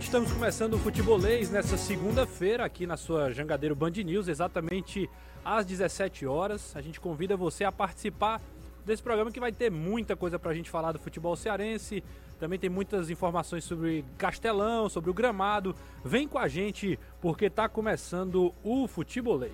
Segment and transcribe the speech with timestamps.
[0.00, 5.08] Estamos começando o Futebolês nessa segunda-feira aqui na sua Jangadeiro Band News, exatamente
[5.44, 6.74] às 17 horas.
[6.74, 8.40] A gente convida você a participar
[8.84, 12.02] desse programa que vai ter muita coisa pra gente falar do futebol cearense.
[12.40, 15.76] Também tem muitas informações sobre Castelão, sobre o gramado.
[16.04, 19.52] Vem com a gente porque tá começando o Futebolês.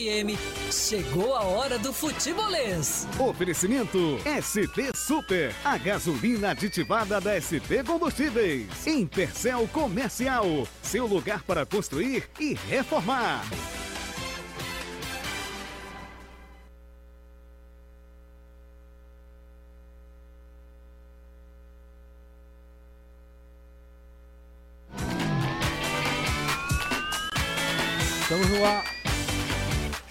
[0.00, 0.38] FM,
[0.72, 3.06] chegou a hora do futebolês.
[3.18, 8.86] Oferecimento ST Super, a gasolina aditivada da ST Combustíveis.
[8.86, 13.44] Intercel Comercial, seu lugar para construir e reformar.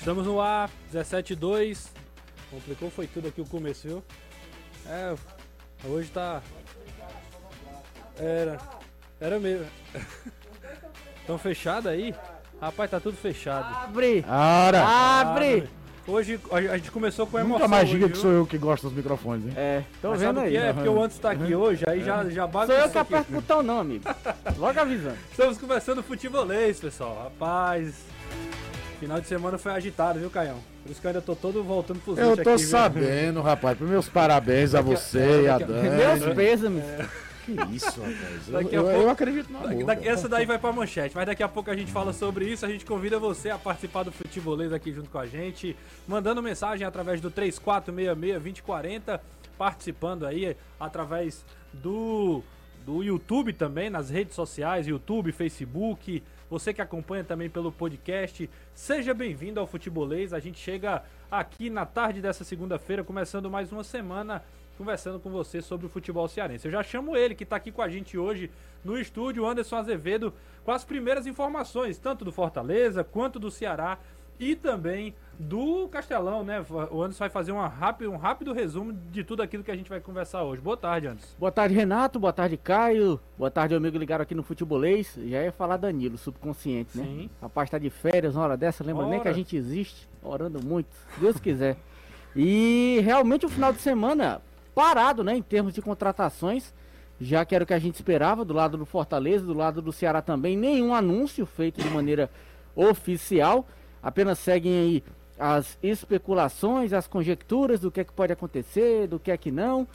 [0.10, 1.94] Estamos no ar, 17 2.
[2.50, 4.04] Complicou foi tudo aqui o começo, viu?
[4.88, 5.14] É,
[5.86, 6.42] hoje tá.
[8.18, 8.58] Era.
[9.22, 9.68] Era mesmo.
[11.28, 12.16] Tão fechado aí?
[12.60, 13.72] Rapaz, tá tudo fechado.
[13.84, 14.26] Abre!
[14.28, 14.84] Ara!
[14.84, 15.70] Abre!
[16.08, 17.60] Hoje a gente começou com emoção.
[17.60, 18.22] Nunca mais diga hoje, que viu?
[18.24, 19.54] sou eu que gosto dos microfones, hein?
[19.56, 20.50] É, Mas vendo aí.
[20.50, 20.74] que é?
[20.74, 23.36] Porque o Anderson tá aqui hoje, aí já, já Sou bagunça eu que aperto o
[23.36, 24.06] botão não, amigo.
[24.58, 25.18] Logo avisando.
[25.30, 27.26] Estamos começando o futebolês, pessoal.
[27.26, 27.94] Rapaz,
[29.00, 30.60] final de semana foi agitado, viu, Caião?
[30.84, 32.70] Por isso que eu ainda tô todo voltando pros Eu tô aqui, viu?
[32.70, 33.80] sabendo, rapaz.
[33.80, 35.90] Meus parabéns a você e a Dani.
[35.90, 36.84] Meus pêsames.
[37.46, 38.48] Que isso, rapaz.
[38.48, 39.86] Eu, Daqui a eu- pouco- eu acredito na Daqui- boa.
[39.86, 42.66] daqui- essa daí vai pra manchete, mas daqui a pouco a gente fala sobre isso.
[42.66, 45.76] A gente convida você a participar do futebolês aqui junto com a gente,
[46.08, 49.20] mandando mensagem através do 3466-2040,
[49.58, 52.42] participando aí através do,
[52.86, 56.22] do YouTube também, nas redes sociais, YouTube, Facebook.
[56.50, 60.34] Você que acompanha também pelo podcast, seja bem-vindo ao Futebolês.
[60.34, 64.44] A gente chega aqui na tarde dessa segunda-feira, começando mais uma semana
[64.76, 66.66] conversando com você sobre o futebol cearense.
[66.66, 68.50] Eu já chamo ele, que está aqui com a gente hoje
[68.84, 70.34] no estúdio, Anderson Azevedo,
[70.64, 74.00] com as primeiras informações, tanto do Fortaleza quanto do Ceará
[74.40, 76.66] e também do Castelão, né?
[76.92, 79.90] O Anderson vai fazer uma rápido, um rápido resumo de tudo aquilo que a gente
[79.90, 80.62] vai conversar hoje.
[80.62, 81.36] Boa tarde, Anderson.
[81.38, 82.20] Boa tarde, Renato.
[82.20, 83.20] Boa tarde, Caio.
[83.38, 85.14] Boa tarde, amigo ligado aqui no Futebolês.
[85.16, 87.04] Já ia falar Danilo, subconsciente, né?
[87.04, 87.30] Sim.
[87.42, 90.10] Rapaz, tá de férias uma hora dessa, lembra nem que a gente existe.
[90.22, 91.78] Orando muito, se Deus quiser.
[92.36, 94.42] E realmente o final de semana
[94.76, 95.36] parado, né?
[95.36, 96.74] Em termos de contratações.
[97.22, 99.92] Já que era o que a gente esperava, do lado do Fortaleza, do lado do
[99.92, 102.30] Ceará também, nenhum anúncio feito de maneira
[102.74, 103.68] oficial.
[104.02, 105.04] Apenas seguem aí
[105.40, 109.88] as especulações, as conjecturas do que é que pode acontecer, do que é que não.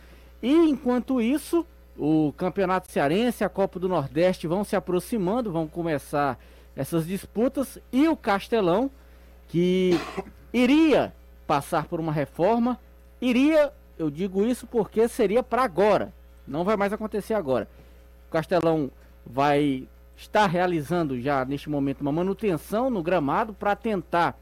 [0.42, 1.66] E enquanto isso,
[1.98, 6.38] o Campeonato Cearense, a Copa do Nordeste vão se aproximando, vão começar
[6.74, 8.90] essas disputas e o Castelão,
[9.48, 9.92] que
[10.52, 11.14] iria
[11.46, 12.78] passar por uma reforma,
[13.20, 16.12] iria, eu digo isso porque seria para agora,
[16.46, 17.68] não vai mais acontecer agora.
[18.28, 18.90] O Castelão
[19.24, 19.86] vai
[20.16, 24.38] estar realizando já neste momento uma manutenção no gramado para tentar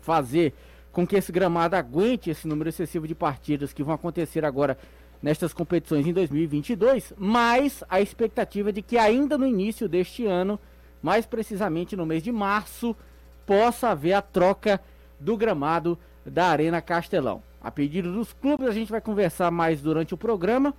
[0.00, 0.54] fazer
[0.90, 4.76] com que esse gramado aguente esse número excessivo de partidas que vão acontecer agora
[5.22, 10.58] nestas competições em 2022, mas a expectativa é de que ainda no início deste ano,
[11.00, 12.96] mais precisamente no mês de março,
[13.46, 14.80] possa haver a troca
[15.20, 15.96] do gramado
[16.26, 17.40] da Arena Castelão.
[17.60, 20.74] A pedido dos clubes, a gente vai conversar mais durante o programa.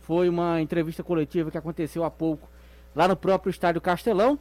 [0.00, 2.48] Foi uma entrevista coletiva que aconteceu há pouco
[2.94, 4.38] lá no próprio Estádio Castelão.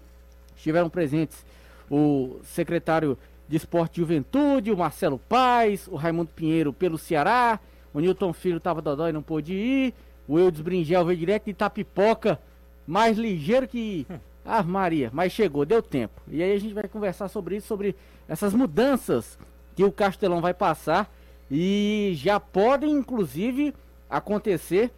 [0.56, 1.46] Estiveram presentes
[1.90, 3.18] o secretário
[3.48, 7.60] de Esporte e Juventude, o Marcelo Paes, o Raimundo Pinheiro pelo Ceará,
[7.94, 9.94] o Newton Filho estava dodói e não pôde ir,
[10.28, 12.40] o Eudes Bringel veio direto de Itapipoca,
[12.88, 14.08] mais ligeiro que...
[14.46, 16.22] Ah, Maria, mas chegou, deu tempo.
[16.28, 17.96] E aí a gente vai conversar sobre isso, sobre
[18.28, 19.38] essas mudanças
[19.74, 21.10] que o Castelão vai passar
[21.50, 23.74] e já podem, inclusive,
[24.10, 24.92] acontecer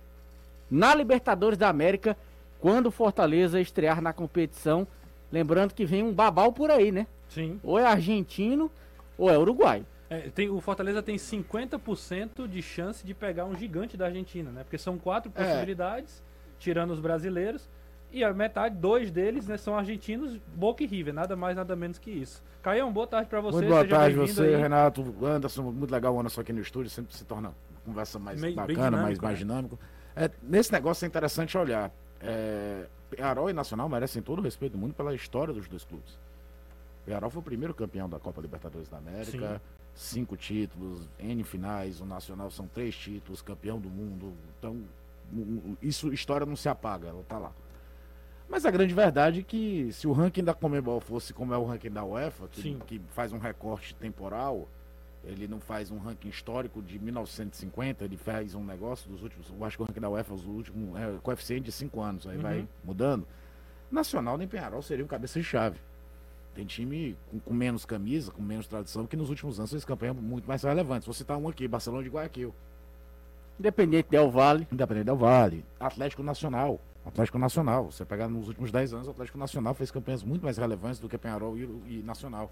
[0.70, 2.18] na Libertadores da América
[2.66, 4.88] quando o Fortaleza estrear na competição.
[5.32, 7.06] Lembrando que vem um babau por aí, né?
[7.30, 7.60] Sim.
[7.62, 8.72] Ou é argentino
[9.20, 9.86] ou é uruguaio.
[10.10, 14.64] É, tem, o Fortaleza tem 50% de chance de pegar um gigante da Argentina, né?
[14.64, 15.44] Porque são quatro É.
[15.44, 16.24] possibilidades,
[16.58, 17.70] tirando os brasileiros.
[18.12, 22.00] E a metade, dois deles, né, são argentinos, Boca e River, nada mais, nada menos
[22.00, 22.44] que isso.
[22.64, 23.58] Caião, boa tarde pra você.
[23.58, 24.56] Muito boa seja tarde você, aí.
[24.56, 28.42] Renato, Anderson, muito legal o Anderson aqui no estúdio, sempre se torna uma conversa mais
[28.42, 29.46] bem bacana, mais, dinâmico, mais né?
[29.46, 29.80] dinâmico.
[30.16, 31.92] É, nesse negócio é interessante olhar.
[32.26, 36.18] É, Penharol e Nacional merecem todo o respeito do mundo pela história dos dois clubes.
[37.06, 39.62] Penharol foi o primeiro campeão da Copa Libertadores da América,
[39.94, 44.34] cinco títulos, N finais, o Nacional são três títulos, campeão do mundo.
[44.58, 44.82] Então,
[45.82, 47.52] isso, história não se apaga, ela tá lá.
[48.48, 51.66] Mas a grande verdade é que se o ranking da Comebol fosse como é o
[51.66, 52.80] ranking da UEFA, que, Sim.
[52.86, 54.68] que faz um recorte temporal,
[55.26, 59.50] ele não faz um ranking histórico de 1950, ele faz um negócio dos últimos.
[59.50, 62.36] Eu acho que o ranking da UEFA, os últimos, é coeficiente de 5 anos, aí
[62.36, 62.42] Uhum.
[62.42, 63.28] vai mudando.
[63.92, 65.80] Nacional nem Penharol seria um cabeça de chave.
[66.54, 70.16] Tem time com, com menos camisa, com menos tradição, que nos últimos anos fez campanhas
[70.16, 71.06] muito mais relevantes.
[71.06, 72.54] Vou citar um aqui, Barcelona de Guayaquil.
[73.60, 74.68] Independente Del Vale.
[74.72, 76.80] Independente del Vale, Atlético Nacional.
[77.06, 77.86] Atlético Nacional.
[77.92, 81.08] Você pegar nos últimos 10 anos, o Atlético Nacional fez campanhas muito mais relevantes do
[81.08, 82.52] que Penharol e, e Nacional.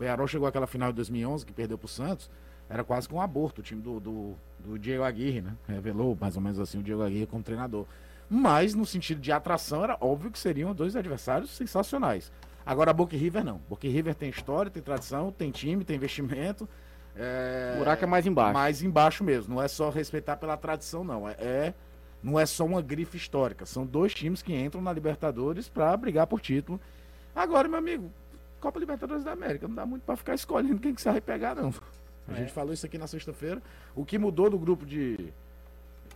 [0.00, 2.30] O Penharol chegou àquela final de 2011, que perdeu para o Santos,
[2.70, 5.54] era quase que um aborto o time do, do, do Diego Aguirre, né?
[5.68, 7.84] Revelou mais ou menos assim o Diego Aguirre como treinador.
[8.26, 12.32] Mas, no sentido de atração, era óbvio que seriam dois adversários sensacionais.
[12.64, 13.60] Agora, Boca e River não.
[13.68, 16.66] Boca e River tem história, tem tradição, tem time, tem investimento.
[17.14, 17.72] É...
[17.74, 18.54] O buraco é mais embaixo.
[18.54, 19.56] Mais embaixo mesmo.
[19.56, 21.28] Não é só respeitar pela tradição, não.
[21.28, 21.74] É, é-
[22.22, 23.66] não é só uma grife histórica.
[23.66, 26.80] São dois times que entram na Libertadores para brigar por título.
[27.34, 28.10] Agora, meu amigo,
[28.60, 31.54] Copa Libertadores da América, não dá muito para ficar escolhendo quem que você vai pegar,
[31.56, 31.72] não.
[32.28, 32.36] A É.
[32.36, 33.60] gente falou isso aqui na sexta-feira.
[33.94, 35.32] O que mudou do grupo de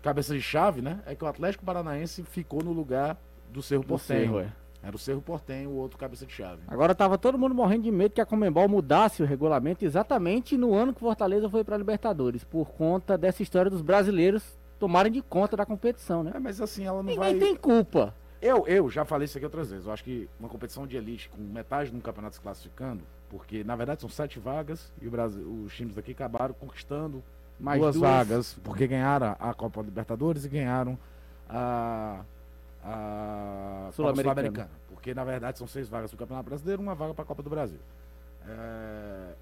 [0.03, 3.17] cabeça de chave, né, é que o Atlético Paranaense ficou no lugar
[3.51, 4.21] do Cerro Do Portenho.
[4.21, 4.53] Cerro, é.
[4.83, 6.61] Era o Cerro Portenho, o outro cabeça de chave.
[6.69, 10.75] Agora tava todo mundo morrendo de medo que a Comembol mudasse o regulamento exatamente no
[10.75, 14.43] ano que o Fortaleza foi pra Libertadores, por conta dessa história dos brasileiros
[14.79, 16.33] tomarem de conta da competição, né?
[16.35, 17.35] É, mas assim, ela não Ninguém vai...
[17.39, 18.15] tem culpa.
[18.47, 19.87] Eu, eu já falei isso aqui outras vezes.
[19.87, 23.65] Eu acho que uma competição de elite com metade de um campeonato se classificando, porque
[23.65, 27.25] na verdade são sete vagas e o Brasil, os times daqui acabaram conquistando
[27.59, 28.11] Mais duas, duas.
[28.11, 30.99] vagas, porque ganharam a Copa Libertadores e ganharam
[31.49, 32.21] a,
[32.85, 34.35] a Sul-Americana.
[34.35, 34.71] Sul-Americana.
[34.89, 37.27] porque na verdade são seis vagas para o Campeonato Brasileiro e uma vaga para a
[37.27, 37.79] Copa do Brasil.
[38.47, 39.33] É,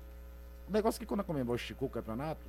[0.69, 2.41] O negócio é que quando a Comembol esticou o campeonato,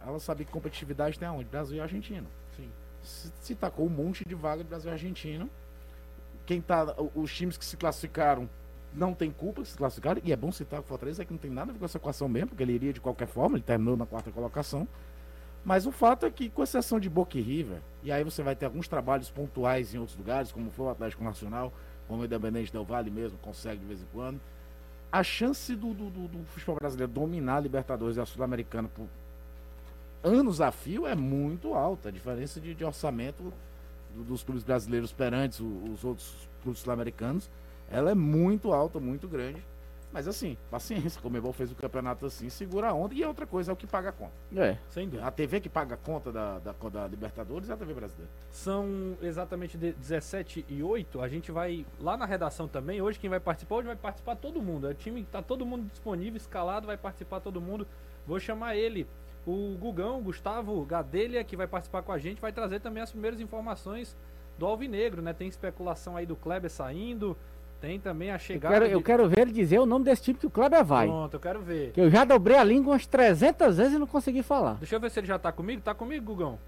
[0.00, 1.44] ela sabia que competitividade tem aonde?
[1.50, 2.26] Brasil e Argentina.
[2.56, 2.70] Sim.
[3.02, 5.46] Se, se tacou um monte de vaga de Brasil e Argentina.
[6.48, 6.94] Quem tá.
[7.14, 8.48] Os times que se classificaram
[8.94, 10.18] não tem culpa que se classificaram.
[10.24, 11.98] E é bom citar o Fortaleza é que não tem nada a ver com essa
[11.98, 14.88] equação mesmo, porque ele iria de qualquer forma, ele terminou na quarta colocação.
[15.62, 18.56] Mas o fato é que, com exceção de Boca e River, e aí você vai
[18.56, 21.70] ter alguns trabalhos pontuais em outros lugares, como foi o Atlético Nacional,
[22.08, 24.40] como o Independente Del Vale mesmo, consegue de vez em quando.
[25.12, 29.06] A chance do, do, do- do futebol brasileiro dominar a Libertadores e a Sul-Americana por
[30.22, 32.08] anos a fio é muito alta.
[32.08, 33.52] A diferença de, de orçamento
[34.14, 37.50] dos clubes brasileiros perante os outros clubes sul-americanos,
[37.90, 39.62] ela é muito alta, muito grande.
[40.12, 43.14] Mas assim, paciência, como o Comebol fez o campeonato assim, segura a onda.
[43.14, 44.32] E outra coisa é o que paga a conta.
[44.56, 44.78] É.
[44.88, 45.26] Sem dúvida.
[45.26, 48.30] A TV que paga a conta da, da, da Libertadores é a TV brasileira.
[48.50, 51.20] São exatamente de 17 e 8.
[51.20, 53.02] A gente vai lá na redação também.
[53.02, 54.86] Hoje quem vai participar, hoje vai participar todo mundo.
[54.88, 57.86] É o time que tá todo mundo disponível, escalado, vai participar todo mundo.
[58.26, 59.06] Vou chamar ele,
[59.50, 63.40] o Gugão, Gustavo Gadelha, que vai participar com a gente, vai trazer também as primeiras
[63.40, 64.14] informações
[64.58, 65.32] do Alvinegro, né?
[65.32, 67.34] Tem especulação aí do Kleber saindo,
[67.80, 70.22] tem também a Eu chegada quero, de- eu quero ver ele dizer o nome desse
[70.22, 71.06] time que o Kleber vai.
[71.06, 71.92] Pronto, eu quero ver.
[71.92, 74.74] Que eu já dobrei a língua umas 300 vezes e não consegui falar.
[74.74, 75.80] Deixa eu ver se ele já tá comigo.
[75.80, 76.58] Tá comigo, Gugão?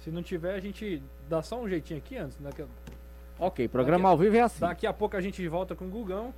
[0.00, 2.50] Se não tiver, a gente dá só um jeitinho aqui antes, né?
[3.38, 4.60] Ok, programa Daqui- ao vivo é assim.
[4.60, 6.34] Daqui a pouco a gente volta com o Gugão.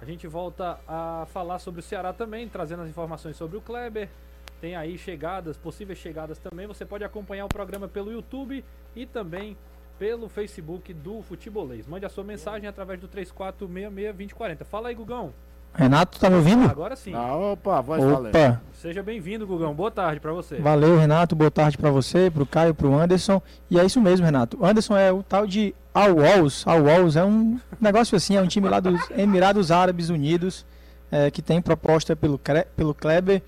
[0.00, 4.08] A gente volta a falar sobre o Ceará também, trazendo as informações sobre o Kleber.
[4.60, 6.66] Tem aí chegadas, possíveis chegadas também.
[6.66, 8.64] Você pode acompanhar o programa pelo YouTube
[8.94, 9.56] e também
[9.98, 11.86] pelo Facebook do Futebolês.
[11.86, 14.64] Mande a sua mensagem através do 3466-2040.
[14.64, 15.34] Fala aí, Gugão.
[15.74, 16.68] Renato, tá me ouvindo?
[16.68, 17.14] Agora sim.
[17.14, 18.34] Ah, opa, voz valendo.
[18.34, 19.74] Opa, Seja bem-vindo, Gugão.
[19.74, 20.56] Boa tarde pra você.
[20.56, 23.40] valeu Renato, boa tarde pra você, pro Caio, pro Anderson.
[23.70, 24.64] E é isso mesmo, Renato.
[24.64, 26.66] Anderson é o tal de Al Walls.
[26.66, 30.66] Al Walls é um negócio assim, é um time lá dos Emirados Árabes Unidos
[31.10, 32.40] é, que tem proposta pelo,
[32.76, 33.42] pelo Kleber.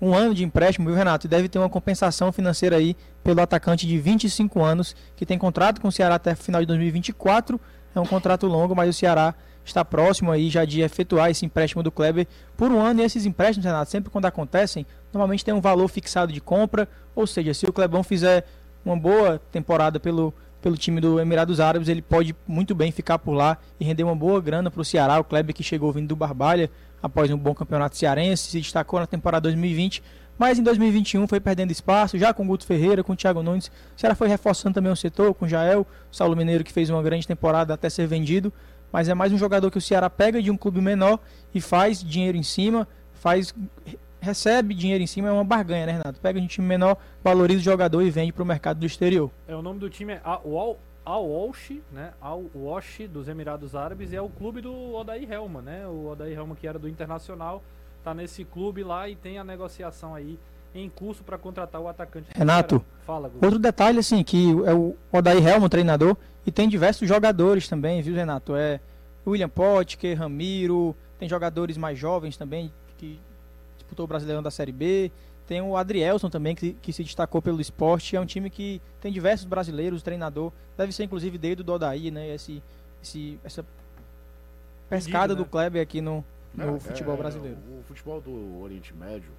[0.00, 1.26] Um ano de empréstimo, viu, Renato?
[1.26, 5.80] E deve ter uma compensação financeira aí pelo atacante de 25 anos, que tem contrato
[5.80, 7.58] com o Ceará até final de 2024.
[7.94, 9.34] É um contrato longo, mas o Ceará
[9.68, 13.00] está próximo aí já de efetuar esse empréstimo do Kleber por um ano.
[13.00, 16.88] E esses empréstimos, Renato, sempre quando acontecem, normalmente tem um valor fixado de compra.
[17.14, 18.44] Ou seja, se o Clebão fizer
[18.84, 20.32] uma boa temporada pelo,
[20.62, 24.16] pelo time do Emirados Árabes, ele pode muito bem ficar por lá e render uma
[24.16, 25.18] boa grana para o Ceará.
[25.18, 26.70] O Kleber que chegou vindo do Barbalha
[27.02, 30.02] após um bom campeonato cearense, se destacou na temporada 2020,
[30.38, 33.68] mas em 2021 foi perdendo espaço, já com Guto Ferreira, com Thiago Nunes.
[33.96, 37.02] O Ceará foi reforçando também o setor, com Jael, o Saulo Mineiro, que fez uma
[37.02, 38.52] grande temporada até ser vendido.
[38.92, 41.18] Mas é mais um jogador que o Ceará pega de um clube menor
[41.54, 43.54] e faz dinheiro em cima, faz
[44.20, 46.20] recebe dinheiro em cima, é uma barganha, né, Renato?
[46.20, 49.30] Pega um time menor, valoriza o jogador e vende para o mercado do exterior.
[49.46, 52.12] É, o nome do time é Al Al-Walsh, né?
[52.20, 55.86] Al-Wash dos Emirados Árabes e é o clube do Odair Helma, né?
[55.86, 57.62] O Odair Helma que era do Internacional,
[58.02, 60.36] tá nesse clube lá e tem a negociação aí
[60.84, 62.28] em curso para contratar o atacante.
[62.34, 63.30] Renato, fala.
[63.42, 66.16] Outro detalhe assim que é o Odair Helma, treinador,
[66.46, 68.54] e tem diversos jogadores também, viu, Renato?
[68.54, 68.80] É
[69.26, 73.18] William Potker, Ramiro, tem jogadores mais jovens também que
[73.76, 75.10] disputou o Brasileirão da Série B.
[75.46, 78.16] Tem o Adrielson também, que, que se destacou pelo esporte.
[78.16, 80.50] É um time que tem diversos brasileiros, treinador.
[80.76, 82.34] Deve ser, inclusive, desde o Dodaí, né?
[82.34, 82.60] Esse,
[83.00, 83.64] esse, essa
[84.88, 85.38] pescada né?
[85.38, 87.58] do Kleber aqui no, no É, futebol é, brasileiro.
[87.78, 89.30] O futebol do Oriente Médio,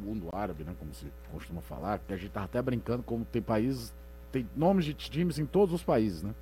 [0.00, 3.42] mundo árabe, né, como se costuma falar, que a gente tá até brincando como tem
[3.42, 3.92] países,
[4.30, 6.34] tem nomes de times em todos os países, né?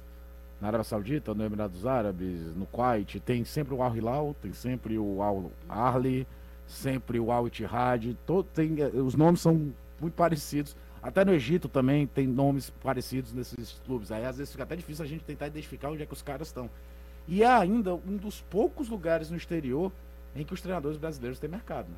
[0.60, 4.98] Na Arábia Saudita, no Emirados Árabes, no Kuwait, tem sempre o Al Hilal, tem sempre
[4.98, 6.26] o Al Ahly,
[6.66, 10.74] sempre o Al Ittihad, eh, os nomes são muito parecidos.
[11.02, 14.10] Até no Egito também tem nomes parecidos nesses clubes.
[14.10, 16.48] Aí às vezes fica até difícil a gente tentar identificar onde é que os caras
[16.48, 16.68] estão.
[17.28, 19.92] E é ainda um dos poucos lugares no exterior
[20.34, 21.96] em que os treinadores brasileiros têm mercado, né?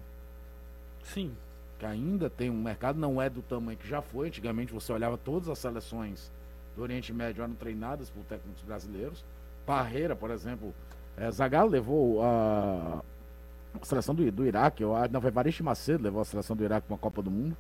[1.12, 1.32] Sim.
[1.78, 4.28] Que ainda tem um mercado, não é do tamanho que já foi.
[4.28, 6.30] Antigamente você olhava todas as seleções
[6.76, 9.24] do Oriente Médio eram treinadas por técnicos brasileiros.
[9.66, 10.72] Parreira, por exemplo,
[11.16, 13.02] é, Zagallo levou a,
[13.80, 16.86] a seleção do, do Iraque, eu, não, foi Varish Macedo levou a seleção do Iraque
[16.86, 17.56] para uma Copa do Mundo.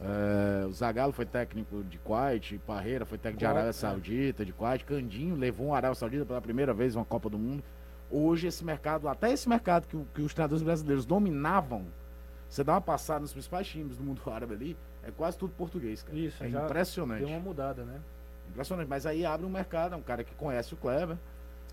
[0.00, 3.72] É, o Zagallo foi técnico de Kuwait, Parreira foi técnico de Arábia é.
[3.72, 7.62] Saudita, de Kuwait, Candinho levou um Arábia Saudita pela primeira vez uma Copa do Mundo.
[8.10, 11.86] Hoje esse mercado, até esse mercado que, que os treinadores brasileiros dominavam,
[12.50, 16.02] você dá uma passada nos principais times do mundo árabe ali, é quase tudo português,
[16.02, 16.18] cara.
[16.18, 17.20] Isso, é já impressionante.
[17.20, 18.00] Deu uma mudada, né?
[18.50, 18.88] Impressionante.
[18.88, 21.16] Mas aí abre um mercado, é um cara que conhece o Kleber,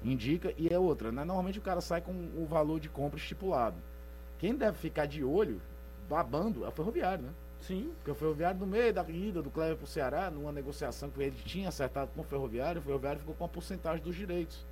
[0.03, 1.23] indica, e é outra, né?
[1.25, 3.75] Normalmente o cara sai com o valor de compra estipulado.
[4.37, 5.59] Quem deve ficar de olho,
[6.07, 7.31] babando, é o ferroviário, né?
[7.59, 7.91] Sim.
[7.97, 11.35] Porque o Ferroviário, no meio da ida do Cleber pro Ceará, numa negociação que ele
[11.43, 14.63] tinha acertado com o Ferroviário, o Ferroviário ficou com a porcentagem dos direitos.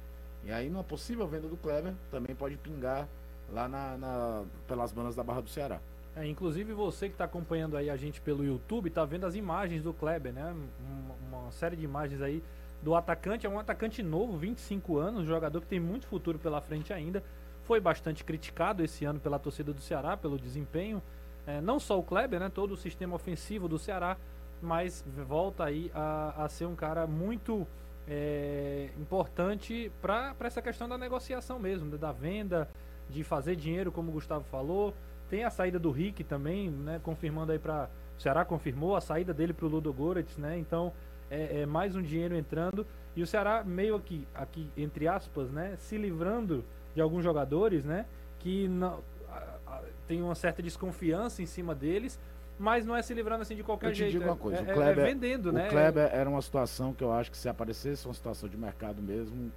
[0.44, 3.08] E aí, numa possível venda do Kleber, também pode pingar
[3.52, 5.80] lá na, na- pelas bandas da Barra do Ceará.
[6.16, 9.84] É, inclusive você que está acompanhando aí a gente pelo YouTube, tá vendo as imagens
[9.84, 10.56] do Kleber, né?
[10.80, 12.42] Uma, uma série de imagens aí
[12.82, 13.46] do atacante.
[13.46, 17.22] É um atacante novo, 25 anos, jogador que tem muito futuro pela frente ainda.
[17.64, 21.02] Foi bastante criticado esse ano pela torcida do Ceará, pelo desempenho.
[21.46, 22.50] É, não só o Kleber, né?
[22.50, 24.16] Todo o sistema ofensivo do Ceará,
[24.62, 27.68] mas volta aí a, a ser um cara muito
[28.08, 32.70] é, importante para essa questão da negociação mesmo, né, da venda,
[33.10, 34.94] de fazer dinheiro, como o Gustavo falou.
[35.36, 36.98] Tem a saída do Rick também, né?
[37.04, 40.58] Confirmando aí para o Ceará confirmou a saída dele para o Ludo Goretz, né?
[40.58, 40.94] Então
[41.30, 42.88] é, é mais um dinheiro entrando
[43.18, 45.76] e o Ceará meio aqui, aqui entre aspas, né?
[45.78, 46.64] Se livrando
[46.94, 48.06] de alguns jogadores, né?
[48.40, 52.18] Que não, a- a- tem uma certa desconfiança em cima deles,
[52.58, 54.12] mas não é se livrando assim de qualquer Eu te jeito.
[54.14, 55.68] digo é- uma coisa, é, o é- é Kleber- vendendo, né?
[55.68, 59.02] O Kleber era uma situação que eu acho que se aparecesse uma situação de mercado
[59.02, 59.52] mesmo,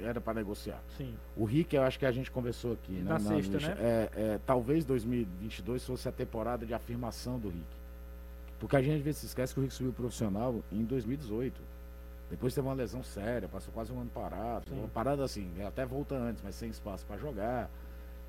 [0.00, 0.82] era para negociar.
[0.96, 1.14] Sim.
[1.36, 3.12] O Rick, eu acho que a gente conversou aqui, né?
[3.12, 3.76] Na sexta, né?
[3.78, 7.64] É, é, talvez 2022 fosse a temporada de afirmação do Rick.
[8.58, 11.60] Porque a gente às vezes se esquece que o Rick subiu profissional em 2018.
[12.30, 14.68] Depois teve uma lesão séria, passou quase um ano parado.
[14.68, 14.78] Sim.
[14.78, 17.70] Uma parada assim, até volta antes, mas sem espaço para jogar.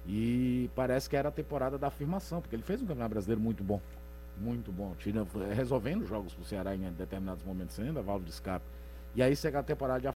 [0.07, 3.63] E parece que era a temporada da afirmação, porque ele fez um campeonato brasileiro muito
[3.63, 3.81] bom.
[4.37, 4.93] Muito bom.
[4.99, 8.65] Tira, resolvendo jogos pro Ceará em determinados momentos ainda, válvula de escape.
[9.15, 10.14] E aí chega a temporada de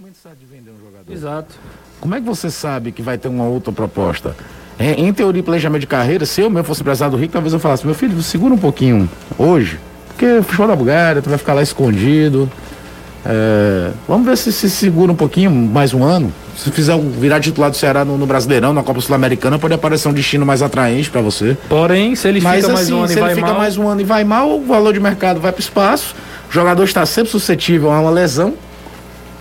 [0.00, 1.12] momento você de vender um jogador?
[1.12, 1.54] Exato.
[2.00, 4.34] Como é que você sabe que vai ter uma outra proposta?
[4.78, 7.58] É, em teoria planejamento de carreira, se eu mesmo fosse empresário do Rico, talvez eu
[7.60, 9.78] falasse, meu filho, segura um pouquinho hoje,
[10.08, 12.50] porque o futebol da Bulgária, tu vai ficar lá escondido.
[13.26, 16.32] É, vamos ver se se segura um pouquinho, mais um ano.
[16.56, 20.08] Se fizer um- virar titular do Ceará no, no Brasileirão, na Copa Sul-Americana, pode aparecer
[20.08, 21.58] um destino mais atraente para você.
[21.68, 23.58] Porém, se ele Mas fica mais assim, um ano se e ele vai fica mal,
[23.58, 26.14] mais um ano e vai mal, o valor de mercado vai para o espaço.
[26.48, 28.54] O jogador está sempre suscetível a uma lesão.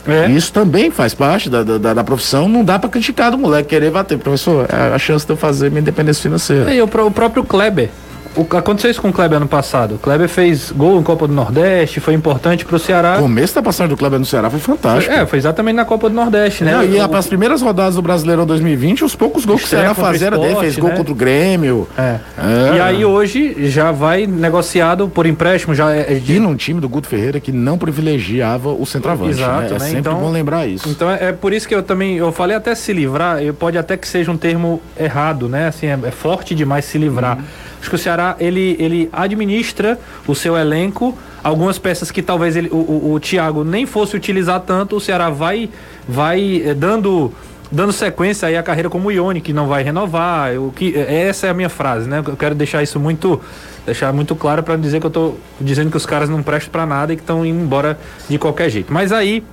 [0.08, 0.30] É.
[0.30, 2.48] Isso também faz parte da, da, da profissão.
[2.48, 4.18] Não dá para criticar do moleque querer bater.
[4.18, 6.74] Professor, é a chance de eu fazer minha independência financeira.
[6.74, 7.90] E o, o próprio Kleber.
[8.36, 9.96] O, aconteceu isso com o Kleber ano passado.
[9.96, 13.18] O Kleber fez gol em Copa do Nordeste, foi importante pro Ceará.
[13.18, 15.14] O começo da passagem do Kleber no Ceará foi fantástico.
[15.14, 16.72] É, foi exatamente na Copa do Nordeste, né?
[16.74, 19.92] Não, e O- as primeiras rodadas do Brasileirão 2020, os poucos gols que o Ceará
[19.92, 20.96] o fazia era dele, fez gol né?
[20.98, 21.88] contra o Grêmio.
[21.98, 22.02] É.
[22.38, 22.76] É.
[22.78, 26.80] E aí hoje já vai negociado por empréstimo, já é, é de- E num time
[26.80, 29.32] do Guto Ferreira que não privilegiava o centroavante.
[29.32, 29.68] Exato, né?
[29.68, 29.80] É né?
[29.80, 30.88] sempre Então- bom lembrar isso.
[30.90, 33.98] Então é, é por isso que eu também eu falei até se livrar, pode até
[33.98, 35.68] que seja um termo errado, né?
[35.68, 37.38] Assim, é, é forte demais se livrar.
[37.38, 37.44] Uhum.
[37.80, 42.70] Acho que o Ceará ele, ele administra o seu elenco, algumas peças que talvez ele,
[42.70, 45.70] o, o, o Thiago nem fosse utilizar tanto, o Ceará vai
[46.08, 47.32] vai eh, dando
[47.72, 50.58] dando sequência aí à carreira como o Ione, que não vai renovar.
[50.58, 52.24] O que essa é a minha frase, né?
[52.26, 53.40] Eu quero deixar isso muito
[53.86, 56.86] deixar muito claro para dizer que eu tô dizendo que os caras não prestam para
[56.86, 58.92] nada e que estão indo embora de qualquer jeito.
[58.92, 59.44] Mas aí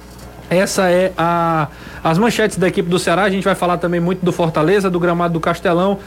[0.49, 1.69] essa é a
[2.03, 3.25] as manchetes da equipe do Ceará.
[3.25, 5.99] A gente vai falar também muito do Fortaleza, do gramado do Castelão.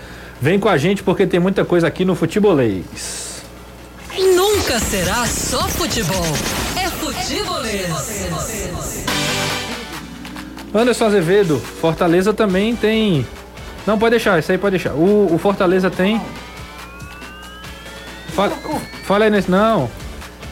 [0.42, 3.44] Vem com a gente porque tem muita coisa aqui no Futebolês.
[4.36, 6.26] Nunca será só futebol.
[6.76, 7.90] É futebolês.
[10.74, 13.26] Anderson Azevedo, Fortaleza também tem.
[13.86, 14.94] Não, pode deixar, isso aí pode deixar.
[14.94, 16.22] O, o Fortaleza tem.
[18.36, 18.56] Fala,
[19.04, 19.50] fala aí nesse.
[19.50, 19.90] Não.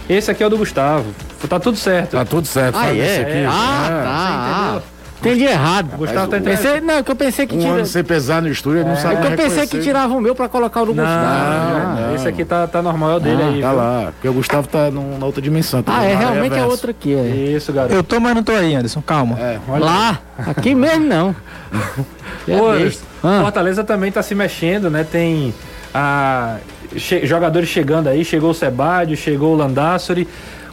[0.10, 1.14] Esse aqui é o do Gustavo.
[1.48, 2.12] Tá tudo certo.
[2.12, 2.78] Tá tudo certo.
[2.78, 3.22] Ah, é?
[3.22, 3.46] aqui.
[3.48, 4.04] Ah, É.
[4.04, 4.66] tá.
[4.74, 4.97] entendeu?
[5.20, 5.94] Entendi errado.
[5.94, 6.58] O Gustavo tá entendendo.
[6.62, 7.72] Pensei, não, que eu pensei que Um tira.
[7.74, 10.22] ano sem pesar no estúdio, ele não É sabe que eu pensei que tirava o
[10.22, 12.02] meu pra colocar o do Não, Gustavo.
[12.02, 12.16] não.
[12.16, 13.62] esse aqui tá, tá normal, é o dele Ah, aí.
[13.62, 13.78] Tá viu?
[13.78, 15.82] lá, porque o Gustavo tá num- na outra dimensão.
[15.82, 16.70] tá Ah, é maré realmente é verso.
[16.70, 17.16] outra aqui.
[17.16, 17.26] É.
[17.28, 17.96] Isso, garoto.
[17.96, 19.02] Eu tô, mas não tô aí, Anderson.
[19.02, 19.40] Calma.
[19.40, 21.36] É, olha Lá, aqui mesmo não.
[22.48, 23.04] É besta.
[23.24, 23.42] O Ah.
[23.42, 25.04] Fortaleza também tá se mexendo, né?
[25.04, 25.54] Tem
[25.94, 26.58] a,
[26.96, 30.28] che- jogadores chegando aí, chegou o Sebadio, chegou o Landassori.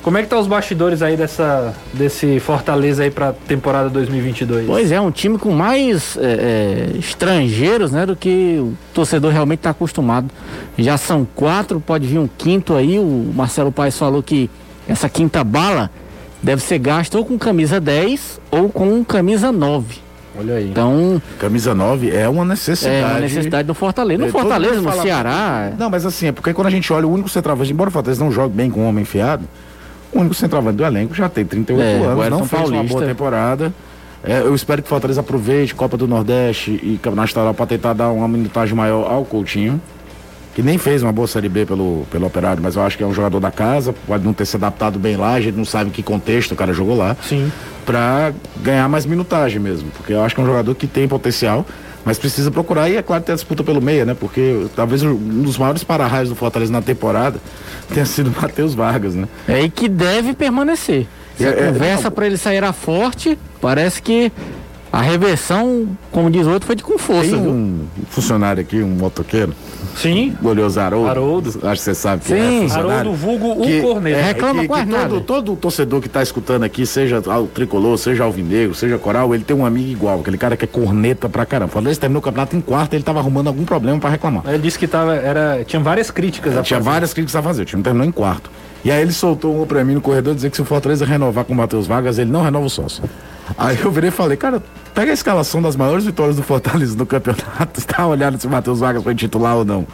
[0.04, 4.66] Como é que tá os bastidores aí dessa, desse Fortaleza aí pra temporada 2022?
[4.66, 9.60] Pois é, um time com mais é, é, estrangeiros né, do que o torcedor realmente
[9.60, 10.28] está acostumado.
[10.76, 12.98] Já são quatro, pode vir um quinto aí.
[12.98, 14.50] O Marcelo Paes falou que
[14.86, 15.90] essa quinta bala
[16.42, 20.04] deve ser gasta ou com camisa 10 ou com camisa 9.
[20.38, 20.68] Olha aí.
[20.68, 22.96] Então, Camisa 9 é uma necessidade.
[22.96, 24.20] é uma necessidade do Fortaleza.
[24.20, 25.72] No É, Fortaleza, no Ceará.
[25.78, 28.22] Não, mas assim, é porque quando a gente olha o único centroavante, embora o Fortaleza
[28.22, 29.44] não jogue bem com o homem enfiado,
[30.14, 33.72] o único centroavante do elenco já tem 38 É, anos, não fez uma boa temporada.
[34.22, 37.92] É, eu espero que o Fortaleza aproveite Copa do Nordeste e Campeonato Estadual para tentar
[37.92, 39.78] dar uma minutagem maior ao Coutinho,
[40.54, 43.06] que nem fez uma boa Série B pelo, pelo Operário, mas eu acho que é
[43.06, 45.90] um jogador da casa, pode não ter se adaptado bem lá, a gente não sabe
[45.90, 47.14] em que contexto o cara jogou lá.
[47.22, 47.52] Sim.
[47.84, 51.66] Pra ganhar mais minutagem mesmo, porque eu acho que é um jogador que tem potencial,
[52.04, 54.14] mas precisa procurar e é claro ter a disputa pelo meia, né?
[54.18, 57.38] Porque talvez um dos maiores para-raios do Fortaleza na temporada
[57.92, 59.26] tenha sido o Matheus Vargas, né?
[59.48, 61.06] É e que deve permanecer.
[61.36, 62.10] Se É, a é, conversa não.
[62.12, 64.30] para ele sair a forte, parece que
[64.92, 67.30] a reversão, como diz outro, foi de com força.
[67.30, 67.50] Tem viu?
[67.50, 69.52] um funcionário aqui, um motoqueiro,
[69.96, 70.36] Sim.
[70.40, 71.08] glorioso Haroldo.
[71.08, 71.48] Haroldo.
[71.62, 72.34] Acho que você sabe que Sim.
[72.34, 72.90] é funcionário.
[73.00, 74.16] Haroldo Vulgo, o que- Corneta.
[74.18, 75.08] é, reclama que, quase que nada.
[75.08, 79.44] todo, todo torcedor que está escutando aqui, seja o tricolor, seja alvinegro, seja coral, ele
[79.44, 81.72] tem um amigo igual, aquele cara que é corneta pra caramba.
[81.72, 84.42] Quando ele terminou o campeonato em quarto, ele tava arrumando algum problema para reclamar.
[84.48, 86.90] Ele disse que tava, era, tinha várias críticas a Tinha fazer.
[86.90, 88.50] várias críticas a fazer, o time terminou em quarto.
[88.84, 91.44] E aí ele soltou uma pra mim no corredor dizer que se o Fortaleza renovar
[91.44, 93.02] com o Matheus Vargas, ele não renova o sócio.
[93.56, 94.62] Aí eu virei e falei, cara,
[94.94, 98.80] pega a escalação das maiores vitórias do Fortaleza no campeonato, está olhando se o Matheus
[98.80, 99.86] Vargas foi titular ou não.